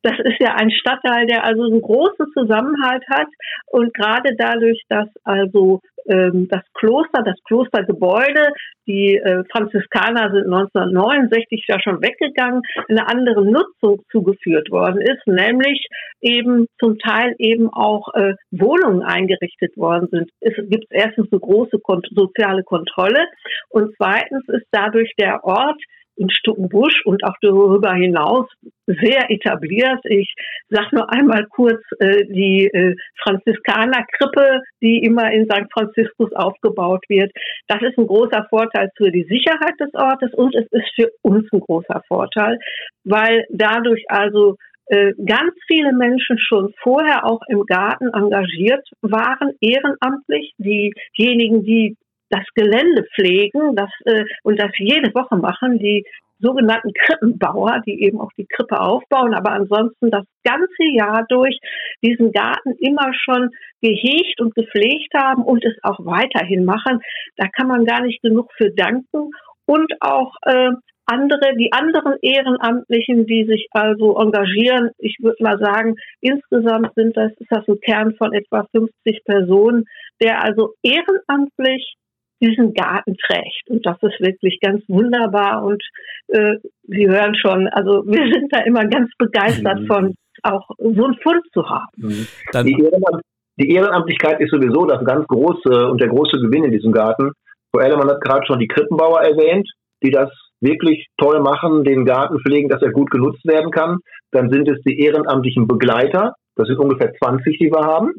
das 0.04 0.20
ist 0.20 0.40
ja 0.40 0.56
ein 0.56 0.72
Stadtteil, 0.72 1.26
der 1.28 1.44
also 1.44 1.64
einen 1.64 1.82
großen 1.82 2.28
Zusammenhalt 2.34 3.04
hat 3.10 3.28
und 3.68 3.94
gerade 3.94 4.36
dadurch, 4.38 4.82
dass 4.90 5.08
also 5.24 5.82
ähm, 6.06 6.48
das 6.50 6.62
Kloster, 6.74 7.24
das 7.24 7.38
Klostergebäude. 7.46 8.54
Die 8.86 9.16
äh, 9.16 9.44
Franziskaner 9.52 10.32
sind 10.32 10.54
1969 10.54 11.66
ja 11.68 11.80
schon 11.82 12.02
weggegangen, 12.02 12.62
eine 12.90 13.08
andere 13.08 13.46
Nutzung 13.46 14.02
zugeführt 14.12 14.70
worden 14.72 15.02
ist, 15.02 15.26
nämlich 15.26 15.88
eben 16.22 16.68
zum 16.80 17.00
Teil 17.00 17.34
eben 17.38 17.70
auch 17.70 18.14
äh, 18.14 18.34
Wohnungen 18.52 19.04
eingerichtet 19.04 19.78
worden 19.78 20.10
sind. 20.12 20.30
Es 20.42 20.54
gibt 20.70 20.88
erstens 20.90 21.32
eine 21.32 21.40
große 21.40 21.80
kont 21.80 22.08
soziale 22.14 22.64
Kontrolle 22.64 23.26
und 23.70 23.94
zweitens 23.96 24.44
ist 24.50 24.68
dadurch 24.72 25.14
der 25.18 25.44
Ort 25.46 25.82
in 26.16 26.30
Stuckenbusch 26.30 27.06
und 27.06 27.24
auch 27.24 27.36
darüber 27.42 27.94
hinaus 27.94 28.48
sehr 28.86 29.30
etabliert. 29.30 30.00
Ich 30.06 30.34
sage 30.70 30.90
nur 30.92 31.12
einmal 31.12 31.46
kurz 31.48 31.82
äh, 32.00 32.26
die 32.26 32.66
äh, 32.68 32.96
Franziskanerkrippe, 33.24 34.62
die 34.82 35.00
immer 35.04 35.32
in 35.32 35.46
St. 35.46 35.72
Franziskus 35.72 36.32
aufgebaut 36.34 37.04
wird. 37.08 37.32
Das 37.68 37.82
ist 37.82 37.98
ein 37.98 38.08
großer 38.08 38.46
Vorteil 38.50 38.90
für 38.98 39.12
die 39.12 39.24
Sicherheit 39.24 39.80
des 39.80 39.94
Ortes 39.94 40.34
und 40.34 40.56
es 40.56 40.68
ist 40.72 40.92
für 40.96 41.10
uns 41.22 41.52
ein 41.52 41.60
großer 41.60 42.02
Vorteil, 42.08 42.60
weil 43.04 43.46
dadurch 43.50 44.04
also 44.10 44.58
äh, 44.88 45.14
ganz 45.26 45.54
viele 45.68 45.94
Menschen 45.94 46.38
schon 46.38 46.74
vorher 46.82 47.26
auch 47.26 47.42
im 47.48 47.66
Garten 47.66 48.10
engagiert 48.14 48.86
waren, 49.02 49.54
ehrenamtlich. 49.62 50.54
Diejenigen, 50.58 51.64
die 51.64 51.96
das 52.34 52.46
Gelände 52.56 53.06
pflegen 53.14 53.76
das, 53.76 53.92
äh, 54.06 54.26
und 54.44 54.60
das 54.60 54.72
jede 54.78 55.14
Woche 55.14 55.38
machen, 55.38 55.78
die 55.78 56.04
sogenannten 56.40 56.92
Krippenbauer, 56.94 57.82
die 57.86 58.04
eben 58.04 58.20
auch 58.20 58.32
die 58.38 58.48
Krippe 58.48 58.80
aufbauen, 58.80 59.34
aber 59.34 59.52
ansonsten 59.52 60.12
das 60.12 60.26
ganze 60.44 60.84
Jahr 60.92 61.26
durch 61.30 61.58
diesen 62.04 62.32
Garten 62.32 62.74
immer 62.80 63.14
schon 63.14 63.50
gehegt 63.82 64.42
und 64.42 64.56
gepflegt 64.56 65.14
haben 65.16 65.44
und 65.44 65.64
es 65.64 65.78
auch 65.84 66.00
weiterhin 66.06 66.66
machen. 66.66 67.00
Da 67.38 67.48
kann 67.48 67.68
man 67.68 67.86
gar 67.86 68.02
nicht 68.02 68.22
genug 68.22 68.52
für 68.58 68.72
danken 68.72 69.30
und 69.66 69.94
auch 70.02 70.34
äh, 70.46 70.72
andere, 71.06 71.56
die 71.58 71.72
anderen 71.72 72.16
Ehrenamtlichen, 72.22 73.26
die 73.26 73.46
sich 73.46 73.68
also 73.72 74.18
engagieren, 74.18 74.92
ich 74.98 75.18
würde 75.22 75.44
mal 75.44 75.60
sagen, 75.60 75.96
insgesamt 76.22 76.94
sind 76.96 77.16
das, 77.16 77.32
ist 77.40 77.52
das 77.52 77.68
ein 77.68 77.80
Kern 77.82 78.16
von 78.16 78.34
etwa 78.34 78.66
50 78.72 79.24
Personen, 79.26 79.86
der 80.22 80.44
also 80.44 80.74
ehrenamtlich 80.82 81.96
diesen 82.44 82.74
Garten 82.74 83.16
trägt. 83.26 83.70
Und 83.70 83.86
das 83.86 83.98
ist 84.02 84.20
wirklich 84.20 84.60
ganz 84.62 84.84
wunderbar. 84.88 85.64
Und 85.64 85.82
äh, 86.28 86.56
Sie 86.84 87.08
hören 87.08 87.36
schon, 87.36 87.68
also 87.70 88.04
wir 88.06 88.32
sind 88.34 88.52
da 88.52 88.62
immer 88.64 88.86
ganz 88.86 89.10
begeistert 89.18 89.82
mhm. 89.82 89.88
von, 89.88 90.16
auch 90.44 90.68
so 90.78 91.06
einen 91.06 91.18
Fund 91.24 91.42
zu 91.54 91.68
haben. 91.70 91.88
Mhm. 91.96 92.28
Die, 92.66 92.84
Ehrenamt 92.84 93.24
die, 93.60 93.70
Ehrenamtlichkeit 93.72 94.42
ist 94.42 94.52
sowieso 94.52 94.86
das 94.86 95.06
ganz 95.06 95.26
große 95.28 95.90
und 95.90 96.02
der 96.02 96.10
große 96.10 96.38
Gewinn 96.38 96.66
in 96.66 96.72
diesem 96.72 96.92
Garten. 96.92 97.32
Frau 97.72 97.82
Ellermann 97.82 98.10
hat 98.10 98.22
gerade 98.22 98.46
schon 98.46 98.60
die 98.60 98.68
Krippenbauer 98.68 99.22
erwähnt, 99.22 99.70
die 100.04 100.12
das 100.12 100.30
wirklich 100.60 101.08
toll 101.18 101.42
machen, 101.42 101.84
den 101.84 102.06
Garten 102.06 102.40
pflegen, 102.40 102.70
dass 102.70 102.82
er 102.82 102.92
gut 102.92 103.12
genutzt 103.12 103.46
werden 103.46 103.72
kann. 103.72 104.00
Dann 104.32 104.50
sind 104.50 104.70
es 104.70 104.82
die 104.84 105.00
ehrenamtlichen 105.00 105.68
Begleiter. 105.68 106.36
Das 106.56 106.68
sind 106.68 106.78
ungefähr 106.78 107.14
20, 107.14 107.58
die 107.60 107.72
wir 107.72 107.86
haben. 107.86 108.14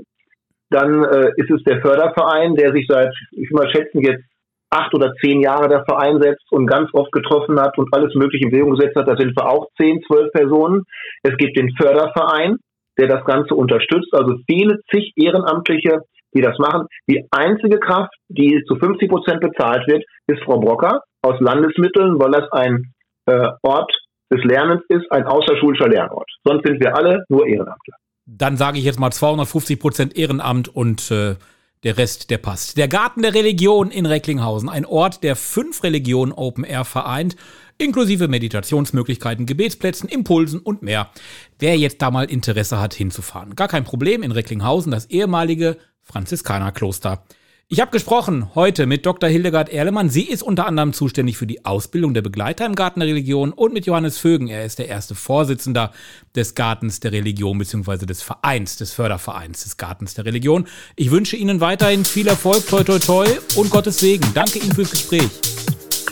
Dann 0.75 1.05
äh, 1.05 1.31
ist 1.37 1.51
es 1.51 1.63
der 1.63 1.81
Förderverein, 1.81 2.57
der 2.57 2.73
sich 2.73 2.87
seit, 2.89 3.15
ich 3.31 3.49
mal 3.53 3.71
schätzen, 3.71 4.01
jetzt 4.01 4.25
acht 4.71 4.93
oder 4.93 5.15
zehn 5.23 5.41
Jahre 5.41 5.69
dafür 5.69 6.01
einsetzt 6.01 6.51
und 6.51 6.67
ganz 6.67 6.91
oft 6.93 7.13
getroffen 7.13 7.61
hat 7.61 7.79
und 7.79 7.95
alles 7.95 8.13
Mögliche 8.17 8.47
in 8.47 8.51
Bewegung 8.51 8.75
gesetzt 8.75 8.97
hat. 8.97 9.07
Da 9.07 9.17
sind 9.17 9.37
wir 9.37 9.49
auch 9.49 9.69
zehn, 9.81 10.03
zwölf 10.03 10.33
Personen. 10.33 10.83
Es 11.23 11.37
gibt 11.37 11.57
den 11.57 11.71
Förderverein, 11.81 12.57
der 12.99 13.07
das 13.07 13.25
Ganze 13.25 13.55
unterstützt. 13.55 14.13
Also 14.13 14.35
viele 14.51 14.81
zig 14.91 15.13
Ehrenamtliche, 15.15 16.01
die 16.35 16.43
das 16.43 16.59
machen. 16.59 16.89
Die 17.09 17.25
einzige 17.31 17.79
Kraft, 17.79 18.13
die 18.29 18.65
zu 18.67 18.75
50 18.75 19.09
Prozent 19.09 19.41
bezahlt 19.41 19.87
wird, 19.87 20.03
ist 20.27 20.43
Frau 20.43 20.59
Brocker 20.59 21.03
aus 21.23 21.39
Landesmitteln, 21.39 22.19
weil 22.19 22.33
das 22.33 22.51
ein 22.51 22.83
äh, 23.27 23.47
Ort 23.63 23.93
des 24.33 24.43
Lernens 24.43 24.83
ist, 24.89 25.07
ein 25.13 25.25
außerschulischer 25.25 25.89
Lernort. 25.89 26.29
Sonst 26.43 26.67
sind 26.67 26.83
wir 26.83 26.97
alle 26.97 27.23
nur 27.29 27.47
Ehrenamtler 27.47 27.95
dann 28.27 28.57
sage 28.57 28.79
ich 28.79 28.85
jetzt 28.85 28.99
mal 28.99 29.11
250 29.11 29.79
Prozent 29.79 30.17
Ehrenamt 30.17 30.69
und 30.69 31.11
äh, 31.11 31.37
der 31.85 31.99
Rest, 31.99 32.31
der 32.31 32.39
passt. 32.39 32.79
Der 32.79 32.89
Garten 32.89 33.23
der 33.23 33.35
Religion 33.35 33.91
in 33.91 34.07
Recklinghausen, 34.07 34.71
ein 34.71 34.87
Ort, 34.87 35.23
der 35.23 35.37
fünf 35.37 35.83
Religionen 35.83 36.33
Open 36.33 36.65
Air 36.65 36.85
vereint, 36.85 37.37
inklusive 37.77 38.27
Meditationsmöglichkeiten, 38.27 39.45
Gebetsplätzen, 39.45 40.09
Impulsen 40.09 40.61
und 40.61 40.83
mehr. 40.83 41.11
Wer 41.59 41.77
jetzt 41.77 42.01
da 42.01 42.11
mal 42.11 42.25
Interesse 42.25 42.81
hat, 42.81 42.95
hinzufahren, 42.95 43.55
gar 43.55 43.69
kein 43.69 43.85
Problem 43.85 44.23
in 44.23 44.33
Recklinghausen, 44.33 44.93
das 44.93 45.07
ehemalige 45.07 45.77
Franziskanerkloster. 46.03 47.25
Ich 47.69 47.81
habe 47.81 47.91
gesprochen 47.91 48.55
heute 48.55 48.85
mit 48.85 49.07
Dr. 49.07 49.27
Hildegard 49.29 49.71
Erlemann. 49.71 50.11
Sie 50.11 50.29
ist 50.29 50.43
unter 50.43 50.67
anderem 50.67 50.93
zuständig 50.93 51.39
für 51.39 51.47
die 51.47 51.65
Ausbildung 51.65 52.13
der 52.13 52.21
Begleiter 52.21 52.67
im 52.67 52.75
Garten 52.75 53.01
der 53.01 53.09
Religion 53.09 53.55
und 53.55 53.73
mit 53.73 53.87
Johannes 53.87 54.19
Vögen. 54.19 54.49
Er 54.49 54.67
ist 54.67 54.79
der 54.79 54.89
erste 54.89 55.15
Vorsitzender 55.15 55.91
des 56.37 56.55
Gartens 56.55 57.01
der 57.01 57.13
Religion 57.13 57.57
bzw. 57.57 58.05
des 58.05 58.23
Vereins, 58.23 58.77
des 58.77 58.93
Fördervereins 58.93 59.65
des 59.65 59.79
Gartens 59.79 60.13
der 60.13 60.27
Religion. 60.27 60.67
Ich 60.95 61.11
wünsche 61.11 61.37
Ihnen 61.37 61.61
weiterhin 61.61 62.05
viel 62.05 62.29
Erfolg, 62.29 62.69
toi 62.69 62.85
toi 62.85 62.99
toi 62.99 63.27
und 63.57 63.71
Gottes 63.71 63.99
Segen. 63.99 64.31
Danke 64.35 64.59
Ihnen 64.59 64.75
fürs 64.75 64.91
Gespräch. 64.91 65.31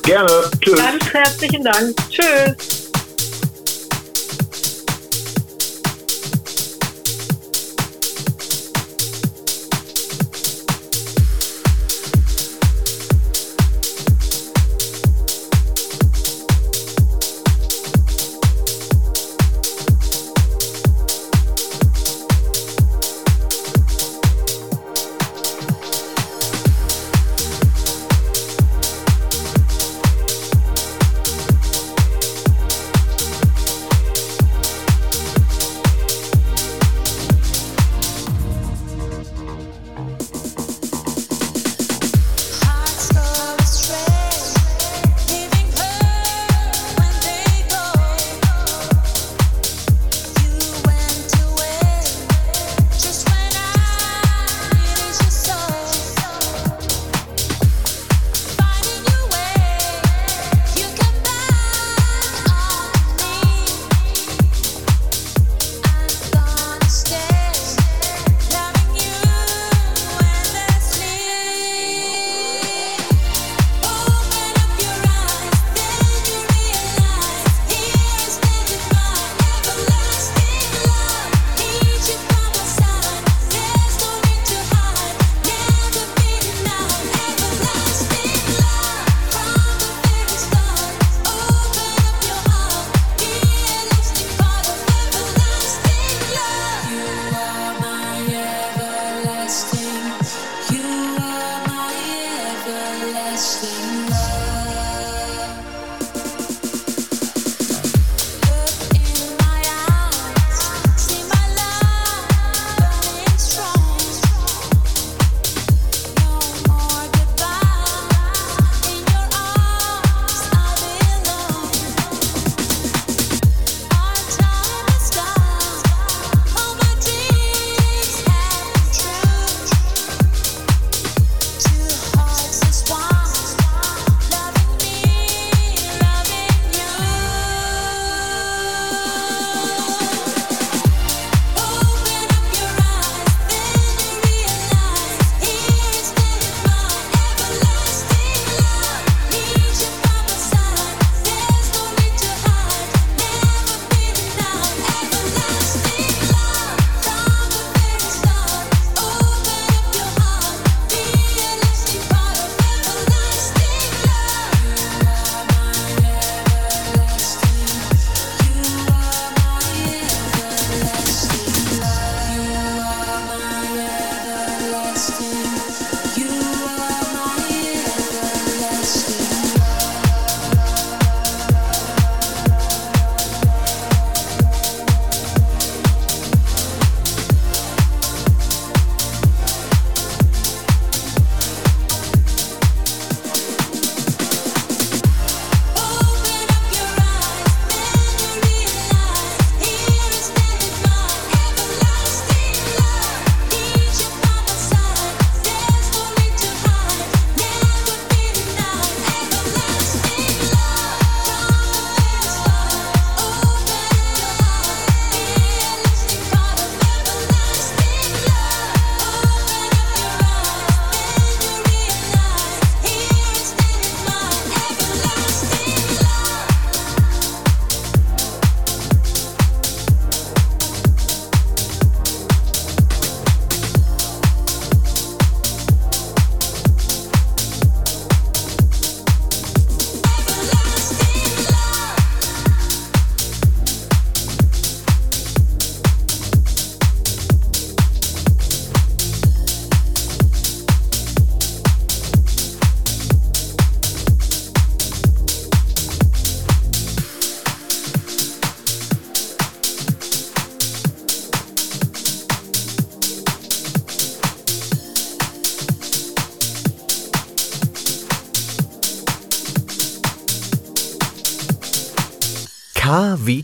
Gerne. 0.04 0.50
Tschüss. 0.58 0.76
Ganz 0.76 1.12
herzlichen 1.12 1.64
Dank. 1.64 1.94
Tschüss. 2.08 2.71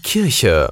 Kirche. 0.08 0.70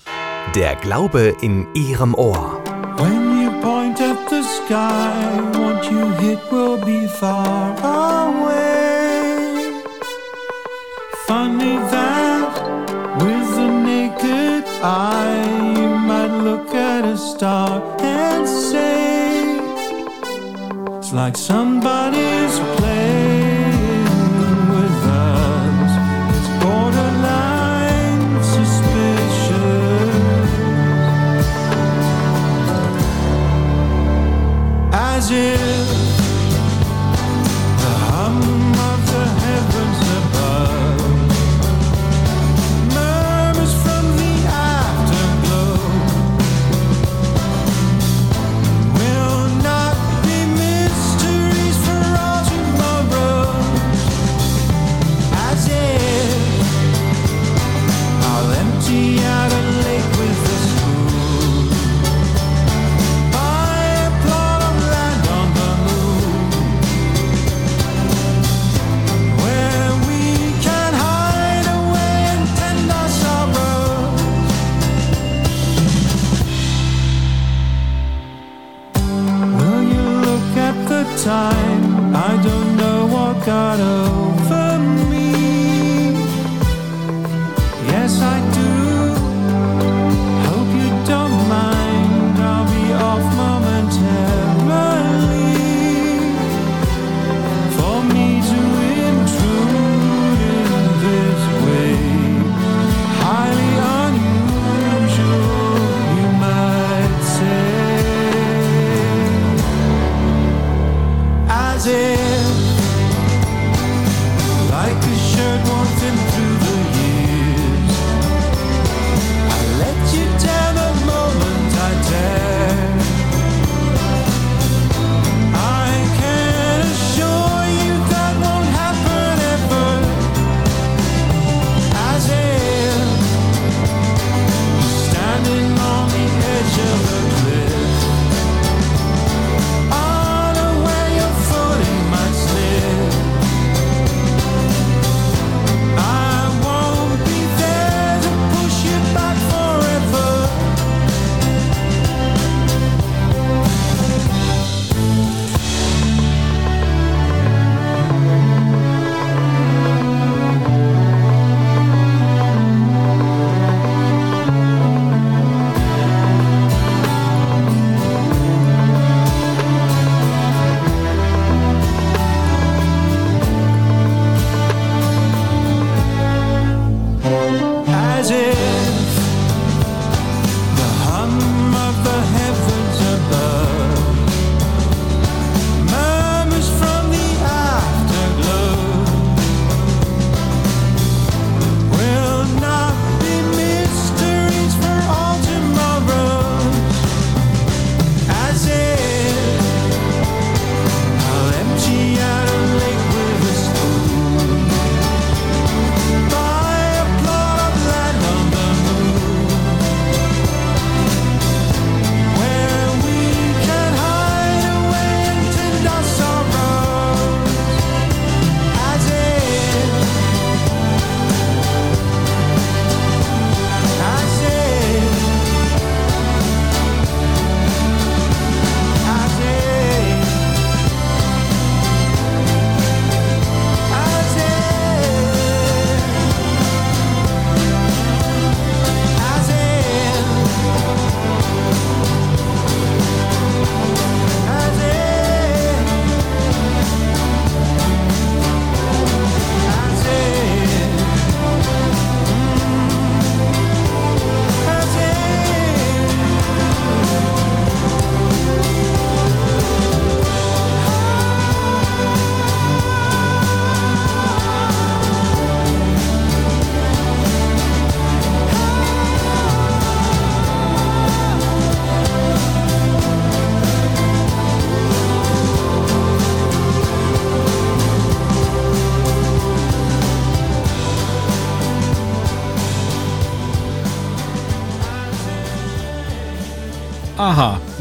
Der 0.54 0.76
Glaube 0.76 1.36
in 1.42 1.66
Ihrem 1.74 2.14
Ohr. 2.14 2.62
When 2.96 3.42
you 3.42 3.50
point 3.60 4.00
at 4.00 4.16
the 4.30 4.42
sky, 4.42 5.12
what 5.58 5.84
you 5.90 6.08
hit 6.22 6.38
will 6.50 6.78
be 6.78 7.06
far 7.06 7.76
away. 7.82 9.82
Funny 11.26 11.76
that 11.90 12.48
with 13.20 13.48
the 13.56 13.68
naked 13.84 14.64
eye, 14.82 15.44
you 15.76 15.88
might 16.10 16.34
look 16.42 16.74
at 16.74 17.04
a 17.04 17.18
star 17.18 17.82
and 18.00 18.48
say, 18.48 19.60
It's 20.96 21.12
like 21.12 21.36
somebody 21.36 22.25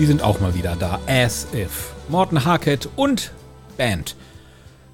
die 0.06 0.10
sind 0.10 0.22
auch 0.22 0.40
mal 0.40 0.54
wieder 0.54 0.76
da. 0.76 1.00
As 1.08 1.48
if. 1.52 1.96
Morten 2.10 2.46
Harkett 2.46 2.88
und 2.96 3.32
Band. 3.76 4.16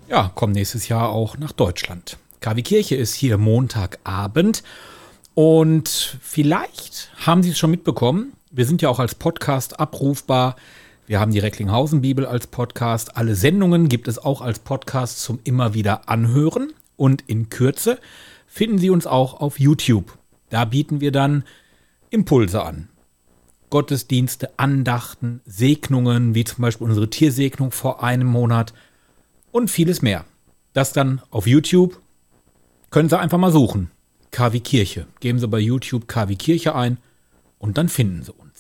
Ja, 0.08 0.32
kommen 0.34 0.54
nächstes 0.54 0.88
Jahr 0.88 1.10
auch 1.10 1.38
nach 1.38 1.52
Deutschland. 1.52 2.16
KW 2.40 2.62
Kirche 2.62 2.96
ist 2.96 3.14
hier 3.14 3.38
Montagabend. 3.38 4.64
Und 5.34 6.18
vielleicht 6.22 7.12
haben 7.18 7.44
Sie 7.44 7.50
es 7.50 7.60
schon 7.60 7.72
mitbekommen. 7.72 8.32
Wir 8.52 8.66
sind 8.66 8.82
ja 8.82 8.88
auch 8.88 9.00
als 9.00 9.16
Podcast 9.16 9.82
abrufbar. 9.82 10.56
Wir 11.08 11.20
haben 11.20 11.34
die 11.34 11.40
Recklinghausen 11.40 12.00
Bibel 12.00 12.26
als 12.26 12.48
Podcast. 12.48 13.18
Alle 13.18 13.36
Sendungen 13.36 13.90
gibt 13.90 14.08
es 14.08 14.18
auch 14.18 14.40
als 14.40 14.60
Podcast 14.60 15.20
zum 15.20 15.40
immer 15.44 15.74
wieder 15.74 16.08
anhören. 16.08 16.72
Und 16.96 17.22
in 17.28 17.50
Kürze 17.50 18.00
finden 18.48 18.78
Sie 18.78 18.90
uns 18.90 19.08
auch 19.08 19.42
auf 19.42 19.60
YouTube. 19.60 20.18
Da 20.50 20.64
bieten 20.64 21.02
wir 21.02 21.12
dann 21.12 21.44
Impulse 22.12 22.64
an. 22.64 22.88
Gottesdienste, 23.72 24.52
Andachten, 24.60 25.42
Segnungen, 25.46 26.36
wie 26.36 26.44
zum 26.44 26.62
Beispiel 26.62 26.86
unsere 26.86 27.10
Tiersegnung 27.10 27.72
vor 27.72 28.04
einem 28.04 28.28
Monat 28.28 28.74
und 29.52 29.72
vieles 29.72 30.04
mehr. 30.04 30.26
Das 30.74 30.94
dann 30.94 31.22
auf 31.32 31.48
YouTube. 31.48 32.00
Können 32.92 33.10
Sie 33.10 33.18
einfach 33.18 33.40
mal 33.40 33.52
suchen. 33.52 33.90
KW 34.30 34.60
Kirche. 34.60 35.08
Geben 35.20 35.40
Sie 35.40 35.48
bei 35.48 35.60
YouTube 35.60 36.08
KW 36.08 36.36
Kirche 36.36 36.76
ein 36.76 36.98
und 37.58 37.78
dann 37.78 37.90
finden 37.90 38.24
Sie 38.24 38.32
uns. 38.32 38.51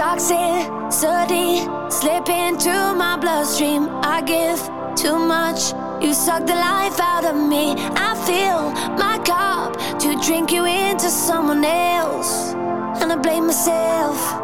toxicity 0.00 1.92
slip 1.92 2.26
into 2.30 2.72
my 2.94 3.18
bloodstream. 3.20 3.86
I 4.02 4.22
give 4.22 4.58
too 4.96 5.18
much. 5.18 5.74
You 6.02 6.14
suck 6.14 6.46
the 6.46 6.54
life 6.54 6.98
out 6.98 7.26
of 7.26 7.36
me. 7.36 7.74
I 7.76 8.14
fill 8.24 8.70
my 8.96 9.18
cup 9.18 9.76
to 10.00 10.18
drink 10.26 10.52
you 10.52 10.64
into 10.64 11.10
someone 11.10 11.66
else, 11.66 12.54
and 13.02 13.12
I 13.12 13.16
blame 13.16 13.44
myself. 13.48 14.39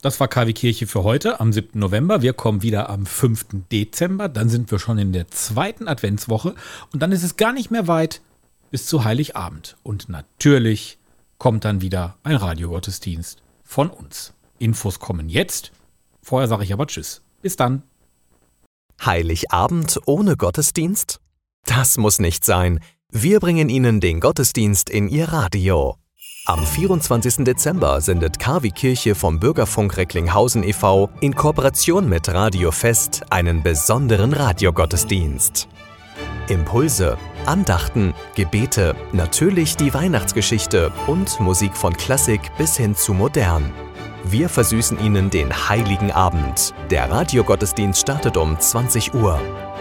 Das 0.00 0.18
war 0.20 0.28
KW 0.28 0.52
Kirche 0.52 0.86
für 0.86 1.04
heute 1.04 1.40
am 1.40 1.52
7. 1.52 1.78
November. 1.78 2.22
Wir 2.22 2.32
kommen 2.32 2.62
wieder 2.62 2.88
am 2.88 3.06
5. 3.06 3.46
Dezember. 3.70 4.28
Dann 4.28 4.48
sind 4.48 4.70
wir 4.70 4.78
schon 4.78 4.98
in 4.98 5.12
der 5.12 5.28
zweiten 5.28 5.88
Adventswoche. 5.88 6.54
Und 6.92 7.00
dann 7.00 7.12
ist 7.12 7.22
es 7.22 7.36
gar 7.36 7.52
nicht 7.52 7.70
mehr 7.70 7.86
weit 7.86 8.20
bis 8.70 8.86
zu 8.86 9.04
Heiligabend. 9.04 9.76
Und 9.82 10.08
natürlich 10.08 10.98
kommt 11.38 11.64
dann 11.64 11.80
wieder 11.80 12.16
ein 12.22 12.36
Radiogottesdienst 12.36 13.42
von 13.62 13.90
uns. 13.90 14.32
Infos 14.58 15.00
kommen 15.00 15.28
jetzt. 15.28 15.72
Vorher 16.22 16.48
sage 16.48 16.64
ich 16.64 16.72
aber 16.72 16.86
Tschüss. 16.86 17.22
Bis 17.42 17.56
dann. 17.56 17.82
Heiligabend 19.04 20.00
ohne 20.06 20.36
Gottesdienst? 20.36 21.20
Das 21.64 21.96
muss 21.96 22.18
nicht 22.18 22.44
sein. 22.44 22.80
Wir 23.10 23.40
bringen 23.40 23.68
Ihnen 23.68 24.00
den 24.00 24.20
Gottesdienst 24.20 24.88
in 24.88 25.08
Ihr 25.08 25.28
Radio. 25.28 25.96
Am 26.50 26.66
24. 26.66 27.44
Dezember 27.44 28.00
sendet 28.00 28.40
KW 28.40 28.70
Kirche 28.70 29.14
vom 29.14 29.38
Bürgerfunk 29.38 29.96
Recklinghausen 29.96 30.64
e.V. 30.64 31.08
in 31.20 31.36
Kooperation 31.36 32.08
mit 32.08 32.28
Radio 32.28 32.72
Fest 32.72 33.22
einen 33.30 33.62
besonderen 33.62 34.32
Radiogottesdienst. 34.32 35.68
Impulse, 36.48 37.16
Andachten, 37.46 38.14
Gebete, 38.34 38.96
natürlich 39.12 39.76
die 39.76 39.94
Weihnachtsgeschichte 39.94 40.90
und 41.06 41.38
Musik 41.38 41.76
von 41.76 41.96
Klassik 41.96 42.40
bis 42.58 42.76
hin 42.76 42.96
zu 42.96 43.14
modern. 43.14 43.70
Wir 44.24 44.48
versüßen 44.48 44.98
Ihnen 44.98 45.30
den 45.30 45.68
heiligen 45.68 46.10
Abend. 46.10 46.74
Der 46.90 47.08
Radiogottesdienst 47.12 48.00
startet 48.00 48.36
um 48.36 48.58
20 48.58 49.14
Uhr. 49.14 49.40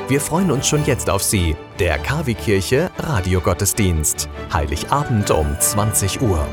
Wir 0.10 0.20
freuen 0.20 0.50
uns 0.50 0.68
schon 0.68 0.84
jetzt 0.88 1.08
auf 1.08 1.22
Sie. 1.22 1.56
Der 1.78 2.00
KW 2.00 2.34
Kirche 2.34 2.90
Radiogottesdienst. 2.98 4.28
Heiligabend 4.52 5.30
um 5.30 5.46
20 5.60 6.20
Uhr. 6.24 6.48